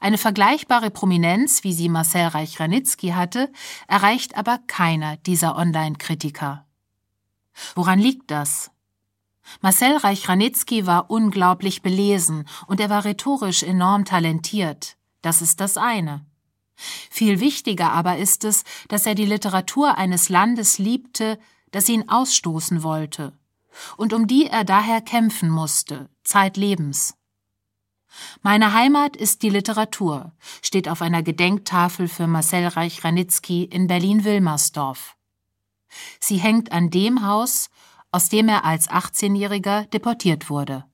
Eine 0.00 0.18
vergleichbare 0.18 0.90
Prominenz, 0.90 1.64
wie 1.64 1.72
sie 1.72 1.88
Marcel 1.88 2.28
Reich-Ranitzky 2.28 3.10
hatte, 3.10 3.50
erreicht 3.88 4.36
aber 4.36 4.58
keiner 4.66 5.16
dieser 5.18 5.56
Online-Kritiker. 5.56 6.66
Woran 7.74 7.98
liegt 7.98 8.30
das? 8.30 8.70
Marcel 9.60 9.96
Reich-Ranitzky 9.96 10.86
war 10.86 11.10
unglaublich 11.10 11.82
belesen 11.82 12.48
und 12.66 12.80
er 12.80 12.90
war 12.90 13.04
rhetorisch 13.04 13.62
enorm 13.62 14.04
talentiert. 14.04 14.96
Das 15.22 15.40
ist 15.40 15.60
das 15.60 15.76
eine. 15.76 16.24
Viel 16.76 17.40
wichtiger 17.40 17.92
aber 17.92 18.18
ist 18.18 18.44
es, 18.44 18.64
dass 18.88 19.06
er 19.06 19.14
die 19.14 19.24
Literatur 19.24 19.96
eines 19.96 20.28
Landes 20.28 20.78
liebte, 20.78 21.38
das 21.70 21.88
ihn 21.88 22.08
ausstoßen 22.08 22.82
wollte 22.82 23.32
und 23.96 24.12
um 24.12 24.26
die 24.26 24.46
er 24.46 24.64
daher 24.64 25.00
kämpfen 25.00 25.50
musste, 25.50 26.08
zeitlebens. 26.24 27.15
Meine 28.42 28.72
Heimat 28.72 29.16
ist 29.16 29.42
die 29.42 29.50
Literatur, 29.50 30.32
steht 30.62 30.88
auf 30.88 31.02
einer 31.02 31.22
Gedenktafel 31.22 32.08
für 32.08 32.26
Marcel 32.26 32.66
Reich-Ranitzky 32.66 33.64
in 33.64 33.86
Berlin-Wilmersdorf. 33.86 35.16
Sie 36.20 36.36
hängt 36.36 36.72
an 36.72 36.90
dem 36.90 37.26
Haus, 37.26 37.70
aus 38.10 38.28
dem 38.28 38.48
er 38.48 38.64
als 38.64 38.88
18-Jähriger 38.88 39.88
deportiert 39.90 40.50
wurde. 40.50 40.84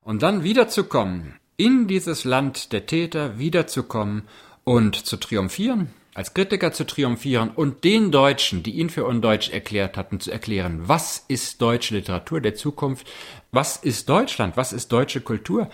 Und 0.00 0.22
dann 0.22 0.42
wiederzukommen, 0.42 1.38
in 1.56 1.88
dieses 1.88 2.24
Land 2.24 2.72
der 2.72 2.86
Täter 2.86 3.38
wiederzukommen 3.38 4.22
und 4.64 5.06
zu 5.06 5.16
triumphieren, 5.16 5.90
als 6.14 6.32
Kritiker 6.32 6.72
zu 6.72 6.86
triumphieren 6.86 7.50
und 7.50 7.84
den 7.84 8.10
Deutschen, 8.10 8.62
die 8.62 8.72
ihn 8.72 8.88
für 8.90 9.04
undeutsch 9.04 9.50
erklärt 9.50 9.96
hatten, 9.96 10.20
zu 10.20 10.30
erklären, 10.30 10.88
was 10.88 11.24
ist 11.28 11.60
deutsche 11.60 11.94
Literatur 11.94 12.40
der 12.40 12.54
Zukunft, 12.54 13.06
was 13.52 13.76
ist 13.76 14.08
Deutschland, 14.08 14.56
was 14.56 14.72
ist 14.72 14.92
deutsche 14.92 15.20
Kultur. 15.20 15.68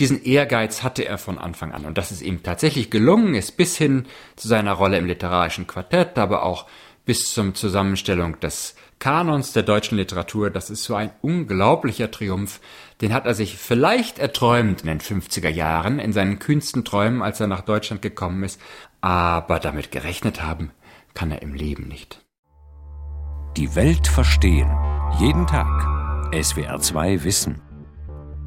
Diesen 0.00 0.22
Ehrgeiz 0.22 0.82
hatte 0.82 1.04
er 1.04 1.18
von 1.18 1.38
Anfang 1.38 1.72
an 1.72 1.84
und 1.84 1.98
dass 1.98 2.10
es 2.10 2.22
ihm 2.22 2.42
tatsächlich 2.42 2.90
gelungen 2.90 3.34
ist, 3.34 3.56
bis 3.56 3.76
hin 3.76 4.06
zu 4.36 4.48
seiner 4.48 4.72
Rolle 4.72 4.98
im 4.98 5.06
literarischen 5.06 5.66
Quartett, 5.66 6.18
aber 6.18 6.44
auch 6.44 6.66
bis 7.04 7.32
zur 7.32 7.52
Zusammenstellung 7.54 8.40
des 8.40 8.74
Kanons 8.98 9.52
der 9.52 9.64
deutschen 9.64 9.98
Literatur, 9.98 10.50
das 10.50 10.70
ist 10.70 10.84
so 10.84 10.94
ein 10.94 11.10
unglaublicher 11.20 12.10
Triumph. 12.10 12.60
Den 13.00 13.12
hat 13.12 13.26
er 13.26 13.34
sich 13.34 13.58
vielleicht 13.58 14.20
erträumt 14.20 14.82
in 14.82 14.86
den 14.86 15.00
50er 15.00 15.48
Jahren, 15.48 15.98
in 15.98 16.12
seinen 16.12 16.38
kühnsten 16.38 16.84
Träumen, 16.84 17.20
als 17.20 17.40
er 17.40 17.48
nach 17.48 17.62
Deutschland 17.62 18.00
gekommen 18.00 18.44
ist, 18.44 18.60
aber 19.00 19.58
damit 19.58 19.90
gerechnet 19.90 20.42
haben 20.42 20.70
kann 21.14 21.30
er 21.30 21.42
im 21.42 21.54
Leben 21.54 21.88
nicht. 21.88 22.24
Die 23.56 23.74
Welt 23.74 24.06
verstehen. 24.06 24.70
Jeden 25.18 25.46
Tag. 25.46 26.32
SWR 26.32 26.80
2 26.80 27.24
Wissen. 27.24 27.71